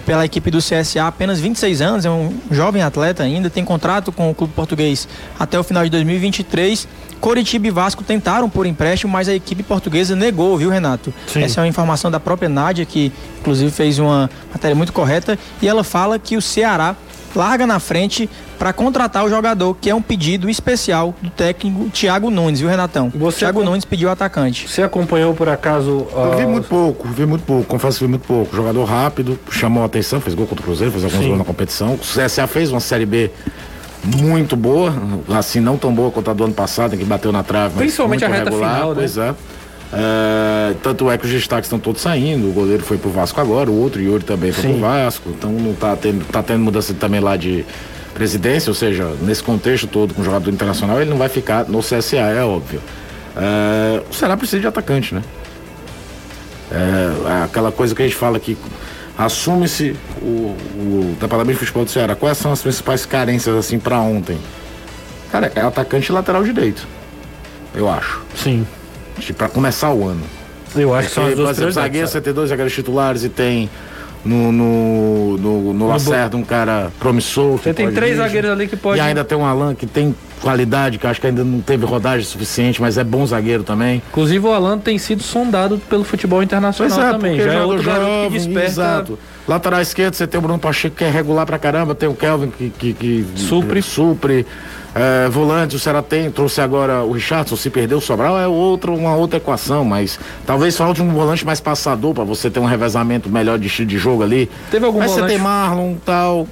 [0.06, 4.28] pela equipe do CSA, apenas 26 anos, é um jovem atleta ainda, tem contrato com
[4.28, 5.06] o clube português
[5.38, 6.88] até o final de 2023.
[7.20, 11.14] Coritiba e Vasco tentaram por empréstimo, mas a equipe portuguesa negou, viu, Renato?
[11.28, 11.44] Sim.
[11.44, 15.68] Essa é uma informação da própria Nádia, que inclusive fez uma matéria muito correta, e
[15.68, 16.96] ela fala que o Ceará
[17.34, 18.28] larga na frente
[18.58, 23.10] para contratar o jogador, que é um pedido especial do técnico Thiago Nunes, viu, Renatão?
[23.14, 24.68] Você Thiago acom- Nunes pediu o atacante.
[24.68, 26.06] Você acompanhou por acaso.
[26.12, 28.54] Eu vi ah, muito pouco, vi muito pouco, confesso que vi muito pouco.
[28.54, 31.94] Jogador rápido, chamou a atenção, fez gol contra o Cruzeiro, fez alguns gols na competição.
[31.94, 33.30] O CSA fez uma Série B
[34.04, 34.92] muito boa,
[35.36, 38.20] assim, não tão boa quanto a do ano passado, em que bateu na trave, Principalmente
[38.24, 38.94] muito a reta regular, final, né?
[38.96, 39.34] Pois é.
[39.92, 43.70] É, tanto é que os destaques estão todos saindo, o goleiro foi pro Vasco agora,
[43.70, 44.70] o outro Yuri também foi Sim.
[44.72, 47.64] pro Vasco, então não tá tendo, tá tendo mudança também lá de
[48.14, 51.80] presidência, ou seja, nesse contexto todo com o jogador internacional, ele não vai ficar no
[51.80, 52.80] CSA, é óbvio.
[53.36, 55.22] É, o Ceará precisa de atacante, né?
[56.70, 58.56] É, aquela coisa que a gente fala que
[59.16, 62.14] assume-se o, o departamento de futebol do Ceará.
[62.14, 64.38] Quais são as principais carências assim para ontem?
[65.30, 66.86] Cara, é atacante e lateral direito.
[67.74, 68.22] Eu acho.
[68.34, 68.66] Sim.
[69.36, 70.22] Para começar o ano.
[70.74, 73.28] Eu acho que são as Porque, duas exemplo, zagueiro, você tem dois zagueiros titulares e
[73.28, 73.68] tem
[74.24, 77.58] no, no, no, no Lacerda um cara promissor.
[77.58, 78.18] Você tem três vir.
[78.18, 78.98] zagueiros ali que pode.
[78.98, 82.24] E ainda tem um Alan que tem qualidade, que acho que ainda não teve rodagem
[82.26, 84.02] suficiente, mas é bom zagueiro também.
[84.10, 87.36] Inclusive o Alan tem sido sondado pelo futebol internacional também.
[87.36, 88.68] porque Já é outro garoto que jovem, desperta.
[88.70, 89.18] Exato.
[89.46, 92.50] Lateral esquerdo, você tem o Bruno Pacheco que é regular pra caramba, tem o Kelvin
[92.50, 93.82] que, que, que Supre.
[93.82, 94.46] supre.
[94.94, 98.94] É, volante, o Ceará tem, trouxe agora o Richardson, se perdeu o Sobral é outro,
[98.94, 103.30] uma outra equação, mas talvez falte um volante mais passador pra você ter um revezamento
[103.30, 104.50] melhor de estilo de jogo ali.
[104.70, 105.30] Teve algum mas volante?
[105.30, 106.46] você tem Marlon tal.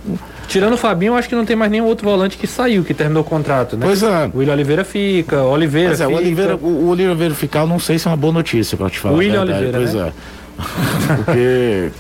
[0.49, 2.93] Tirando o Fabinho, eu acho que não tem mais nenhum outro volante que saiu, que
[2.95, 3.85] terminou o contrato, né?
[3.87, 4.31] Pois é.
[4.35, 6.17] O William Oliveira fica, o Oliveira Mas é, fica.
[6.17, 8.89] o Oliveira, o, o Oliveira ficar, eu não sei se é uma boa notícia pra
[8.89, 9.15] te falar.
[9.15, 10.13] a William verdade, Oliveira, Pois né?
[10.17, 10.41] é.
[11.25, 11.91] Porque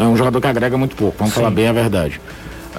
[0.00, 2.20] é um jogador que agrega muito pouco, vamos falar bem a verdade.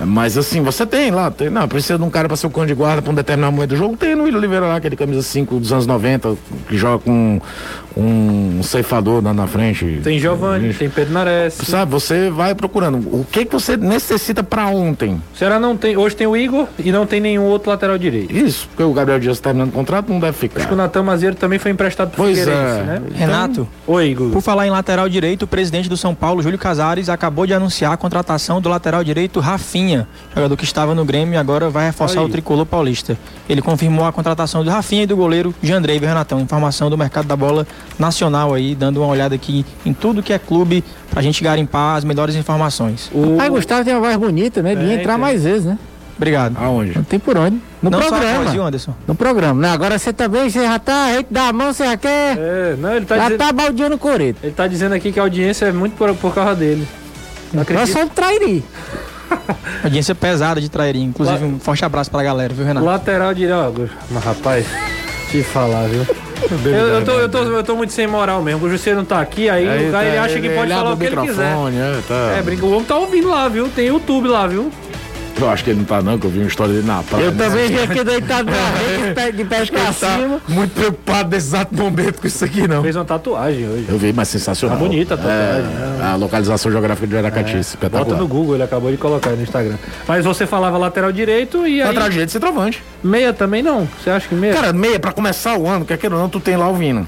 [0.05, 2.65] Mas assim, você tem lá, tem, não, precisa de um cara pra ser o cão
[2.65, 3.97] de guarda pra um determinado momento do jogo.
[3.97, 6.35] Tem no William Oliveira lá, aquele camisa 5 dos anos 90,
[6.67, 7.41] que joga com
[7.97, 9.99] um ceifador na, na frente.
[10.03, 11.55] Tem Giovanni, tem Pedro Nares.
[11.55, 12.97] Sabe, você vai procurando.
[12.97, 15.21] O que que você necessita pra ontem?
[15.33, 15.97] O Ceará não tem.
[15.97, 18.35] Hoje tem o Igor e não tem nenhum outro lateral direito.
[18.35, 20.59] Isso, porque o Gabriel Dias tá terminando o contrato, não deve ficar.
[20.59, 22.83] Acho que o Natan Mazeiro também foi emprestado pro Pois Figueirense, é.
[22.83, 23.01] né?
[23.13, 24.29] Renato, Oi, Igor.
[24.29, 27.91] Por falar em lateral direito, o presidente do São Paulo, Júlio Casares, acabou de anunciar
[27.91, 29.88] a contratação do lateral direito Rafinha,
[30.35, 32.25] jogador que estava no Grêmio e agora vai reforçar Aí.
[32.25, 33.17] o tricolor paulista.
[33.47, 36.39] Ele confirmou a contratação do Rafinha e do goleiro Jandrei Renatão.
[36.39, 37.65] Informação do mercado da bola
[37.97, 42.03] nacional aí, dando uma olhada aqui em tudo que é clube pra gente garimpar as
[42.03, 43.09] melhores informações.
[43.13, 43.37] O...
[43.37, 44.75] Pai Gustavo tem uma voz bonita, né?
[44.75, 45.21] Devia É, entrar tem.
[45.21, 45.77] mais vezes, né?
[46.17, 46.57] Obrigado.
[46.59, 46.93] Aonde?
[46.95, 47.61] Não tem por onde.
[47.81, 48.39] No Não só programa.
[48.39, 48.93] voz, viu, Anderson?
[49.07, 49.61] No programa.
[49.67, 52.37] Não, agora você também, você já tá, a gente dá a mão, você já quer.
[52.37, 54.37] É, não, ele tá, já dizendo, tá baldeando o coreto.
[54.43, 56.85] ele tá dizendo aqui que a audiência é muito por, por causa dele.
[57.53, 57.93] Não Nós acredito.
[57.97, 58.63] somos trairi.
[59.83, 61.09] Audiência pesada de Trairinho.
[61.09, 62.85] Inclusive, um forte abraço pra galera, viu, Renato?
[62.85, 64.65] Lateral direito, ó, mas rapaz,
[65.29, 66.05] te falar, viu?
[66.65, 68.65] Eu, eu, tô, eu, tô, eu tô muito sem moral mesmo.
[68.65, 71.05] O Jusceiro não tá aqui, aí, o cara ele acha que pode falar o que
[71.05, 71.53] ele quiser.
[71.53, 72.37] É, tá.
[72.37, 73.67] É, brinca, o homem tá ouvindo lá, viu?
[73.69, 74.71] Tem YouTube lá, viu?
[75.41, 77.23] Eu acho que ele não tá não, que eu vi uma história dele na praia.
[77.25, 80.41] Eu também vi aqui deitado na rede, de pés pra tá cima.
[80.47, 82.81] muito preocupado nesse exato momento com isso aqui, não.
[82.81, 83.85] Fez uma tatuagem hoje.
[83.87, 84.77] Eu vi, mas sensacional.
[84.77, 85.65] Tá bonita a tatuagem.
[86.01, 88.17] É, a localização geográfica de Aracati, Bota espetacular.
[88.19, 89.75] no Google, ele acabou de colocar aí no Instagram.
[90.07, 91.87] Mas você falava lateral direito e aí.
[91.87, 92.83] Lateral direito centroavante.
[93.03, 93.87] Meia também não?
[94.01, 94.53] Você acha que meia?
[94.53, 97.07] Cara, meia, pra começar o ano, quer queira ou não, tu tem lá o Vino.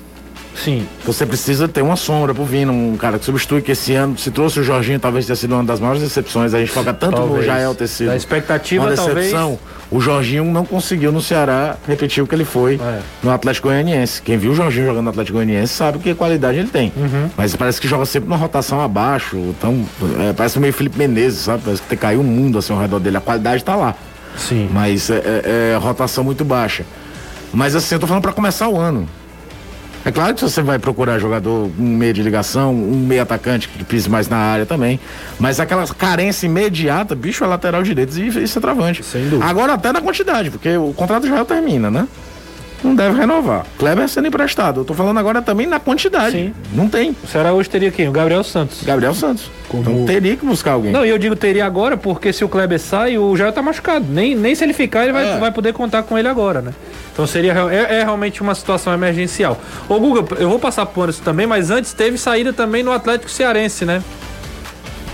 [0.56, 0.86] Sim.
[1.06, 4.30] Você precisa ter uma sombra pro Vino, um cara que substitui que esse ano, se
[4.32, 6.54] trouxe o Jorginho, talvez tenha sido uma das maiores decepções.
[6.54, 7.38] A gente foca tanto Talvez.
[7.39, 9.16] no Jael ter sido Da expectativa, uma talvez.
[9.18, 9.58] decepção.
[9.89, 12.99] O Jorginho não conseguiu no Ceará repetir o que ele foi É.
[13.24, 14.22] no Atlético Goianiense.
[14.22, 16.91] Quem viu o Jorginho jogando no Atlético Goianiense sabe que qualidade ele tem.
[16.95, 17.30] Uhum.
[17.36, 19.36] Mas parece que joga sempre numa rotação abaixo.
[19.38, 19.84] Então,
[20.20, 21.64] é, parece meio Felipe Menezes, sabe?
[21.64, 23.18] Parece que caiu o mundo assim ao redor dele.
[23.18, 23.95] A qualidade tá lá.
[24.38, 24.70] Sim.
[24.72, 26.86] Mas é, é- é rotação muito baixa.
[27.54, 29.08] Mas assim, eu tô falando pra começar o ano.
[30.04, 33.84] É claro que você vai procurar jogador, um meio de ligação, um meio atacante que
[33.84, 34.99] pise mais na área também.
[35.39, 39.04] Mas aquela carência imediata, bicho, é lateral direito e, e centroavante.
[39.04, 39.45] Sem dúvida.
[39.45, 42.08] Agora até na quantidade, porque o contrato já termina, né?
[42.84, 43.64] Não deve renovar.
[43.78, 44.82] Kleber sendo emprestado.
[44.82, 46.32] Eu tô falando agora também na quantidade.
[46.32, 46.54] Sim.
[46.74, 47.16] Não tem.
[47.24, 48.08] O Ceará hoje teria quem?
[48.08, 48.84] O Gabriel Santos.
[48.84, 49.52] Gabriel Santos.
[49.72, 50.91] Então teria que buscar alguém.
[50.91, 54.06] Não, e eu digo teria agora, porque se o Kleber sai, o Jair tá machucado.
[54.10, 55.38] Nem, nem se ele ficar, ele vai, É.
[55.38, 56.74] vai poder contar com ele agora, né?
[57.14, 59.59] Então seria é, é realmente uma situação emergencial.
[59.88, 63.30] Ô Guga, eu vou passar por isso também, mas antes teve saída também no Atlético
[63.30, 64.01] Cearense, né?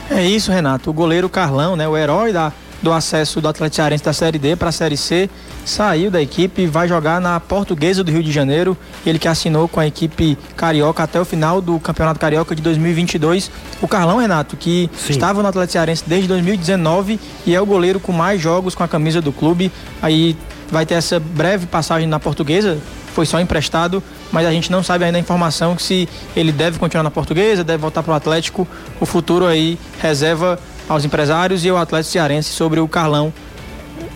[0.09, 0.89] É isso, Renato.
[0.89, 4.55] O goleiro Carlão, né, o herói da, do acesso do Atlético Cearense da Série D
[4.55, 5.29] para a Série C,
[5.65, 8.77] saiu da equipe e vai jogar na Portuguesa do Rio de Janeiro.
[9.05, 13.51] Ele que assinou com a equipe carioca até o final do Campeonato Carioca de 2022.
[13.81, 15.11] O Carlão, Renato, que Sim.
[15.11, 18.87] estava no Atlético Cearense desde 2019 e é o goleiro com mais jogos com a
[18.87, 19.71] camisa do clube.
[20.01, 20.37] Aí
[20.72, 22.78] vai ter essa breve passagem na Portuguesa,
[23.13, 26.78] foi só emprestado, mas a gente não sabe ainda a informação que se ele deve
[26.78, 28.68] continuar na Portuguesa, deve voltar para o Atlético.
[28.99, 33.34] O futuro aí reserva aos empresários e ao Atlético Cearense sobre o Carlão,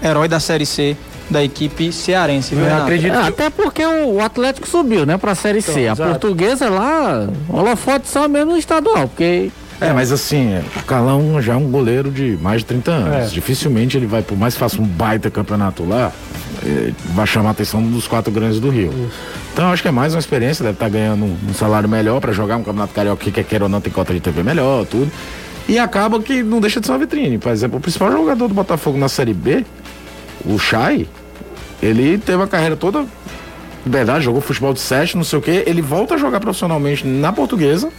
[0.03, 0.95] herói da Série C
[1.29, 2.53] da equipe cearense.
[2.53, 5.87] Viu, acredito É, que até porque o, Atlético subiu, né, pra Série C.
[5.87, 6.09] A exato.
[6.09, 9.49] portuguesa lá, holofote só mesmo no estadual, porque
[9.81, 13.31] É, mas assim, o Carlão já é um goleiro de mais de 30 anos.
[13.31, 13.33] É.
[13.33, 16.11] Dificilmente ele vai, por mais que faça um baita campeonato lá,
[16.63, 18.93] eh, vai chamar a atenção dos quatro grandes do Rio.
[19.51, 22.21] Então eu acho que é mais uma experiência, deve estar ganhando um, um salário melhor
[22.21, 24.85] para jogar um campeonato carioca que quer queira ou não tem cota de TV melhor,
[24.85, 25.11] tudo.
[25.67, 27.39] E acaba que não deixa de ser uma vitrine.
[27.39, 29.65] Por exemplo, o principal jogador do Botafogo na Série B,
[30.45, 31.07] o Chay,
[31.81, 33.03] ele teve a carreira toda,
[33.83, 35.63] verdade, jogou futebol de sete, não sei o quê.
[35.65, 37.89] Ele volta a jogar profissionalmente na portuguesa.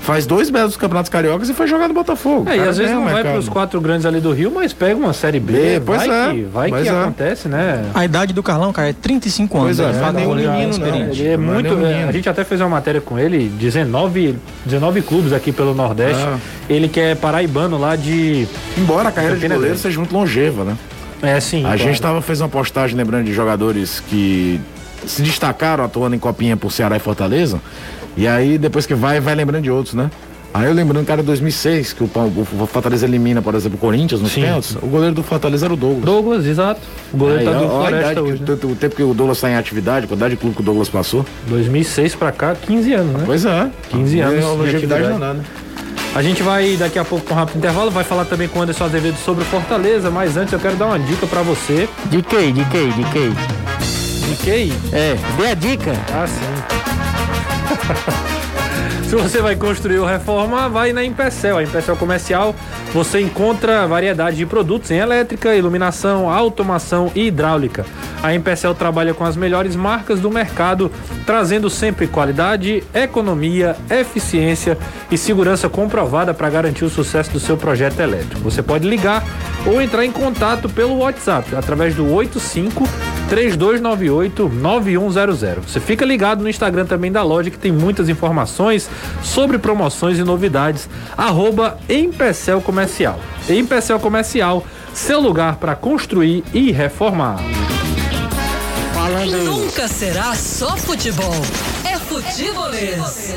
[0.00, 2.48] Faz dois belos campeonatos cariocas e foi jogar no Botafogo.
[2.48, 3.32] É, e às vezes não vai mercado.
[3.32, 5.74] para os quatro grandes ali do Rio, mas pega uma Série B.
[5.74, 7.00] É, pois vai é, que, vai pois que é.
[7.00, 7.84] acontece, né?
[7.94, 9.76] A idade do Carlão, cara, é 35 anos.
[9.76, 10.12] Pois é, né?
[10.12, 10.86] não é goleiro menino, não.
[10.86, 11.20] experiente.
[11.20, 11.72] Ele é Não é muito.
[11.72, 12.08] é, menino.
[12.08, 16.22] a gente até fez uma matéria com ele, 19, 19 clubes aqui pelo Nordeste.
[16.22, 16.38] Ah.
[16.70, 18.48] Ele que é paraibano lá de.
[18.76, 20.76] Embora a carreira de goleiro seja muito longeva, né?
[21.22, 21.60] É, sim.
[21.60, 21.78] A claro.
[21.78, 24.60] gente tava, fez uma postagem lembrando de jogadores que
[25.06, 27.60] se destacaram atuando em copinha por Ceará e Fortaleza.
[28.16, 30.10] E aí, depois que vai, vai lembrando de outros, né?
[30.52, 34.32] Aí eu lembrando, cara, 2006, que o, o Fortaleza elimina, por exemplo, o Corinthians nos
[34.32, 34.76] pênaltis.
[34.82, 36.04] O goleiro do Fortaleza era o Douglas.
[36.04, 36.80] Douglas, exato.
[37.12, 38.32] O goleiro Aí, tá do Floresta que- hoje.
[38.40, 38.46] Né?
[38.46, 40.64] tanto o tempo que o Douglas está em atividade, a quantidade de clube que o
[40.64, 41.24] Douglas passou.
[41.48, 43.22] 2006 pra cá, 15 anos, né?
[43.26, 43.70] Pois é.
[43.90, 45.40] 15 anos É uma de longevidade danada.
[46.14, 48.62] A gente vai daqui a pouco com um rápido intervalo, vai falar também com o
[48.62, 51.86] Anderson Azevedo sobre o Fortaleza, mas antes eu quero dar uma dica pra você.
[52.06, 53.32] de quem, de quem, de quem?
[54.38, 54.72] De quem?
[54.92, 55.92] É, dê a dica.
[56.12, 56.38] Ah, sim.
[59.08, 61.56] Se você vai construir ou reformar, vai na Empecel.
[61.56, 62.54] A Empecel Comercial
[62.92, 67.86] você encontra variedade de produtos em elétrica, iluminação, automação e hidráulica.
[68.22, 70.92] A Empecel trabalha com as melhores marcas do mercado,
[71.24, 74.76] trazendo sempre qualidade, economia, eficiência
[75.10, 78.42] e segurança comprovada para garantir o sucesso do seu projeto elétrico.
[78.42, 79.24] Você pode ligar
[79.64, 82.84] ou entrar em contato pelo WhatsApp através do 85
[83.28, 85.54] 3298 9100.
[85.66, 88.88] Você fica ligado no Instagram também da loja que tem muitas informações
[89.22, 90.88] sobre promoções e novidades.
[91.16, 93.18] Arroba Empecel Comercial.
[93.48, 97.38] Empecel Comercial, seu lugar para construir e reformar.
[98.94, 101.34] Falando em, Nunca será só futebol.
[101.84, 103.34] É futebolês.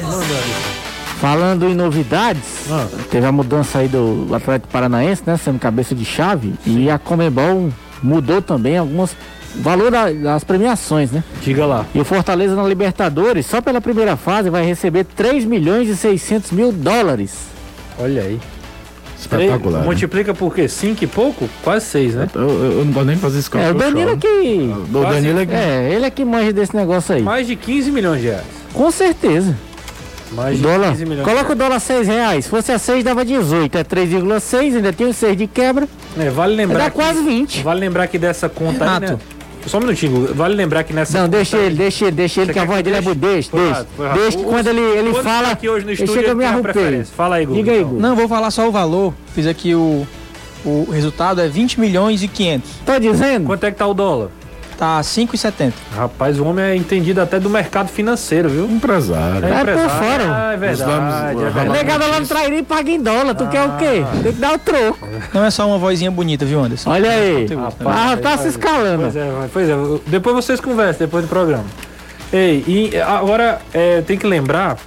[1.20, 2.88] falando em novidades, Ah.
[3.12, 7.72] teve a mudança aí do Atlético Paranaense, né, sendo cabeça de chave, e a Comebol
[8.02, 9.16] mudou também algumas
[9.56, 11.24] valor da- das premiações, né?
[11.42, 11.86] Diga lá.
[11.94, 16.52] E o Fortaleza na Libertadores, só pela primeira fase, vai receber 3 milhões e 600
[16.52, 17.34] mil dólares.
[18.00, 18.40] Olha aí.
[19.20, 19.80] Espetacular.
[19.82, 19.86] né?
[19.86, 20.68] Multiplica por quê?
[20.68, 21.48] 5 e pouco?
[21.64, 22.28] Quase 6, né?
[22.34, 23.76] Eu, eu- eu não gosto nem fazer esse É, cálculo.
[23.76, 24.28] o Danilo é que.
[24.68, 24.88] choro.
[25.00, 25.54] O Danilo é que.
[25.54, 27.22] É, ele é que manja desse negócio aí.
[27.22, 28.44] Mais de 15 milhões de reais.
[28.74, 29.56] Com certeza.
[30.32, 30.92] Mais de Dólar.
[30.92, 31.28] 15 milhões.
[31.28, 32.46] Coloca o dólar a 6 reais.
[32.46, 33.78] Se fosse a 6, dava 18.
[33.78, 35.88] É 3,6, ainda tem os 6 de quebra.
[36.18, 37.62] É, vale lembrar Dá que, quase 20.
[37.62, 39.18] Vale lembrar que dessa conta aí, né?
[39.66, 42.60] Só um minutinho, vale lembrar que nessa Não, deixa ele, deixa ele, deixa ele, que
[42.60, 43.16] a voz dele é eu boa.
[43.16, 44.38] Deixa, deixa.
[44.38, 45.48] que quando ele, ele Quando fala.
[45.48, 46.74] tá aqui hoje no estúdio, chega a me arrupei.
[46.74, 47.14] preferência.
[47.16, 47.58] Fala aí, Guga.
[47.58, 47.90] Diga aí, então.
[47.92, 48.02] Guga.
[48.02, 49.14] Não, vou falar só o valor.
[49.34, 50.06] Fiz aqui o,
[50.66, 52.72] o resultado, é 20 milhões e 500.
[52.86, 53.46] Tô dizendo?
[53.46, 54.30] Quanto é que tá o dólar?
[54.82, 55.74] Tá 5,70.
[55.96, 58.66] Rapaz, o homem é entendido até do mercado financeiro, viu?
[58.66, 59.46] Empresário.
[59.46, 59.90] É por empresário.
[59.92, 60.24] fora.
[60.36, 61.70] Ah, é verdade, Vamos- é verdade.
[61.70, 63.36] Negada lá no trairia e paga em dólar.
[63.36, 64.04] Tu quer o quê?
[64.24, 65.08] Tem que dar o troco.
[65.32, 66.90] Não é só uma vozinha bonita, viu, Anderson?
[66.90, 67.42] Olha aí.
[67.42, 69.04] Conteúdo Ah, tá se escalando.
[69.04, 69.74] Pois é, pois é.
[70.08, 71.64] Depois vocês conversam, depois do programa.
[72.34, 74.78] Ei, e agora é, tem que lembrar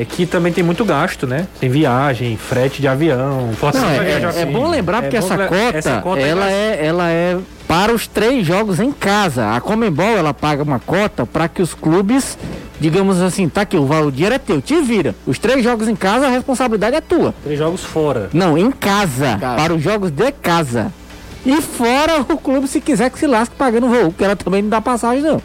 [0.00, 1.46] é que também tem muito gasto, né?
[1.60, 3.50] Tem viagem, frete de avião.
[3.56, 4.52] Força Não, é, viajar é assim.
[4.52, 7.36] bom lembrar porque É bom essa, le- cota, essa cota ela, mais- é, ela é
[7.66, 9.54] para os três jogos em casa.
[9.54, 12.38] A Comembol ela paga uma cota para que os clubes,
[12.80, 15.14] digamos assim, tá aqui, o dinheiro é teu, te vira.
[15.26, 17.34] Os três jogos em casa, a responsabilidade é tua.
[17.42, 18.30] Três jogos fora.
[18.32, 19.56] Não, em casa, Casa.
[19.56, 20.92] para os jogos de casa.
[21.44, 24.68] E fora o clube, se quiser que se lasque pagando voo, porque ela também não
[24.68, 25.40] dá passagem, não.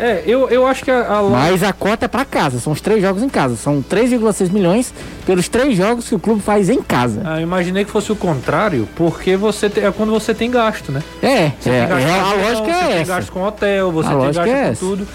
[0.00, 2.80] É, eu, eu acho que a, a Mas a cota é para casa, são os
[2.80, 3.56] três jogos em casa.
[3.56, 4.92] São 3,6 milhões
[5.26, 7.22] pelos três jogos que o clube faz em casa.
[7.24, 10.90] Ah, eu imaginei que fosse o contrário, porque você tem- é quando você tem gasto,
[10.90, 11.02] né?
[11.22, 13.14] É, Você é, tem gasto é, a avião, lógica você é tem essa.
[13.14, 15.08] gasto com hotel, você A tem gasto é com tudo.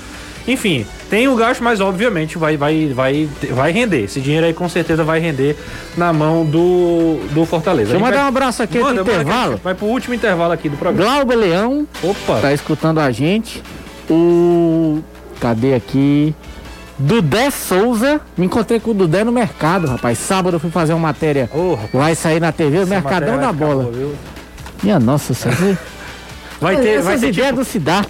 [0.48, 4.04] Enfim, tem o gasto, mas obviamente vai, vai, vai, vai render.
[4.04, 5.58] Esse dinheiro aí com certeza vai render
[5.98, 7.90] na mão do, do Fortaleza.
[7.90, 9.60] Deixa eu mandar um vai- abraço aqui Manda, no intervalo.
[9.64, 11.12] Vai pro último intervalo aqui do programa.
[11.16, 12.42] Glauber Leão Opa!
[12.42, 13.64] tá escutando a gente.
[14.10, 15.01] O.
[15.39, 16.34] Cadê aqui?
[16.97, 18.22] Dudé Souza.
[18.38, 20.18] Me encontrei com o Dudé no mercado, rapaz.
[20.18, 21.49] Sábado eu fui fazer uma matéria.
[21.53, 23.84] Rapaz, Vai sair na TV, o Mercadão matéria da vai Bola.
[23.84, 24.16] boa, viu?
[24.84, 25.78] Minha nossa senhora.
[26.62, 28.10] Vai ter, vai Essas ter ideias tipo, do Siddhartha.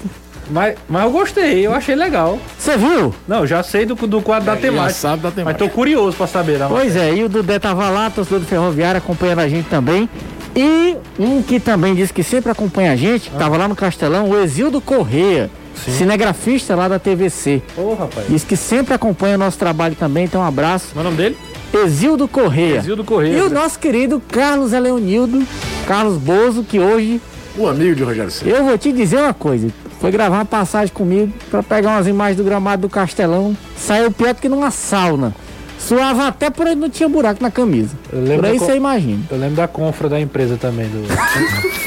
[0.51, 2.37] mas, mas eu gostei, eu achei legal.
[2.59, 3.13] Você viu?
[3.27, 4.93] Não, já sei do, do quadro da Já temática.
[4.93, 5.65] sabe da Mas temática.
[5.65, 6.59] tô curioso pra saber.
[6.59, 10.07] Da Pois é, e o Dudé tava lá, torcedor do Ferroviário, acompanhando a gente também.
[10.55, 14.29] E um que também disse que sempre acompanha a gente, que tava lá no Castelão,
[14.29, 17.61] o Exildo Correia, cinegrafista lá da TVC.
[17.77, 18.27] Ô, rapaz.
[18.27, 20.87] Diz que sempre acompanha o nosso trabalho também, então um abraço.
[20.93, 21.37] Qual é o nome dele?
[21.73, 22.77] Exildo Correia.
[22.77, 23.37] Exildo Correia.
[23.37, 25.43] E o nosso querido Carlos Eleonildo,
[25.87, 27.19] Carlos Bozo, que hoje,
[27.57, 28.51] O amigo de Rogério Ceni.
[28.51, 29.67] eu vou te dizer uma coisa.
[29.99, 33.55] Foi gravar uma passagem comigo pra pegar umas imagens do gramado do Castelão.
[33.77, 35.33] Saiu pior do que numa sauna.
[35.79, 37.95] Suava até por aí não tinha buraco na camisa.
[38.09, 39.19] Por aí você imagina.
[39.29, 40.87] Eu lembro da confra da empresa também.
[40.87, 41.05] Do...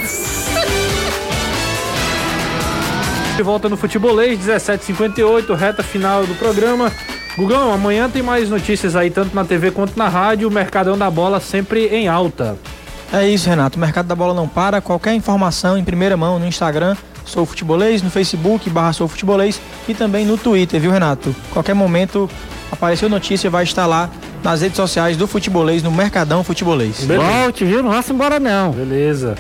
[3.39, 6.91] De volta no Futebolês, 17h58, reta final do programa.
[7.37, 10.49] Gugão, amanhã tem mais notícias aí, tanto na TV quanto na rádio.
[10.49, 12.59] O Mercadão da Bola sempre em alta.
[13.13, 13.77] É isso, Renato.
[13.77, 14.81] O mercado da bola não para.
[14.81, 19.95] Qualquer informação em primeira mão no Instagram, sou futebolês, no Facebook, barra sou futebolês e
[19.95, 21.33] também no Twitter, viu, Renato?
[21.53, 22.29] Qualquer momento
[22.73, 24.11] apareceu notícia, vai estar lá
[24.43, 27.05] nas redes sociais do futebolês, no Mercadão Futebolês.
[27.05, 27.31] Beleza.
[27.31, 27.85] Volte, viu?
[27.85, 28.73] Não vá embora não.
[28.73, 29.37] Beleza.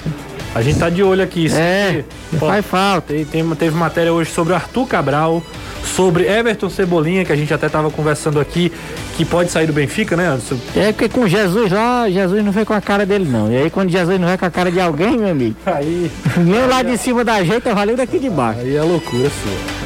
[0.55, 1.47] A gente tá de olho aqui.
[1.53, 2.05] É,
[2.41, 3.13] Ó, faz falta.
[3.15, 5.43] Tem, tem- teve matéria hoje sobre Arthur Cabral,
[5.85, 8.73] sobre Everton Cebolinha, que a gente até tava conversando aqui,
[9.17, 10.57] que pode sair do Benfica, né, Anderson?
[10.75, 13.53] É porque com Jesus lá, Jesus não veio com a cara dele não.
[13.53, 16.67] E aí quando Jesus não vai com a cara de alguém, meu amigo, Aí, nem
[16.67, 18.61] lá de cima da gente, valeu daqui de baixo.
[18.61, 19.78] aí é loucura sua.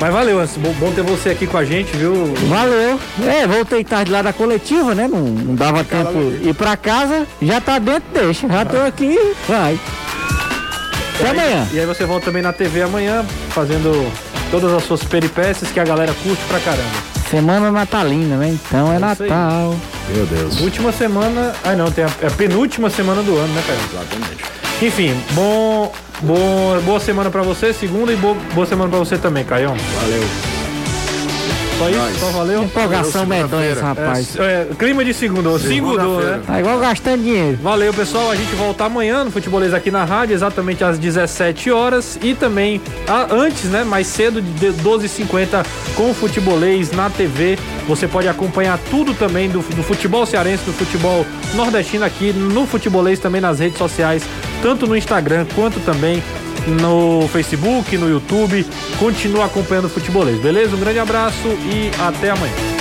[0.00, 0.60] Mas valeu, Anderson.
[0.60, 2.34] Bom, bom ter você aqui com a gente, viu?
[2.48, 3.00] Valeu.
[3.26, 5.08] É, voltei tarde lá da coletiva, né?
[5.08, 8.46] Não, não dava tempo ir pra casa, já tá dentro, deixa.
[8.48, 9.78] Já tô aqui, vai.
[11.18, 11.66] Até amanhã.
[11.72, 14.12] E aí você volta também na TV amanhã, fazendo
[14.50, 17.16] todas as suas peripécias que a galera curte pra caramba.
[17.30, 18.50] Semana natalina, né?
[18.50, 18.98] Então é É.
[18.98, 19.74] Natal.
[20.14, 20.60] Meu Deus.
[20.60, 21.52] Última semana.
[21.64, 23.80] Ah, não, tem a, é a penúltima semana do ano, né, Caio?
[23.92, 24.44] Exatamente.
[24.82, 25.90] Enfim, bom,
[26.22, 29.76] bom, boa semana pra você, segunda e boa, boa semana pra você também, Caião.
[30.00, 30.56] Valeu.
[31.78, 31.98] Só isso?
[31.98, 32.18] Nós.
[32.18, 32.62] Só valeu?
[32.62, 34.36] Empolgação medonha rapaz.
[34.38, 36.40] É, é, clima de segunda, segundou, né?
[36.46, 37.58] Tá igual gastando dinheiro.
[37.62, 38.30] Valeu, pessoal.
[38.30, 42.18] A gente volta amanhã no Futebolês aqui na rádio, exatamente às 17 horas.
[42.22, 43.84] E também ah, antes, né?
[43.84, 47.58] Mais cedo, de 12h50, com o Futebolês na TV.
[47.86, 53.18] Você pode acompanhar tudo também do, do futebol cearense, do futebol nordestino aqui no Futebolês,
[53.18, 54.24] também nas redes sociais,
[54.62, 56.22] tanto no Instagram quanto também
[56.66, 58.66] no Facebook, no YouTube.
[58.98, 60.76] Continua acompanhando o Futebolês, beleza?
[60.76, 62.75] Um grande abraço e até amanhã.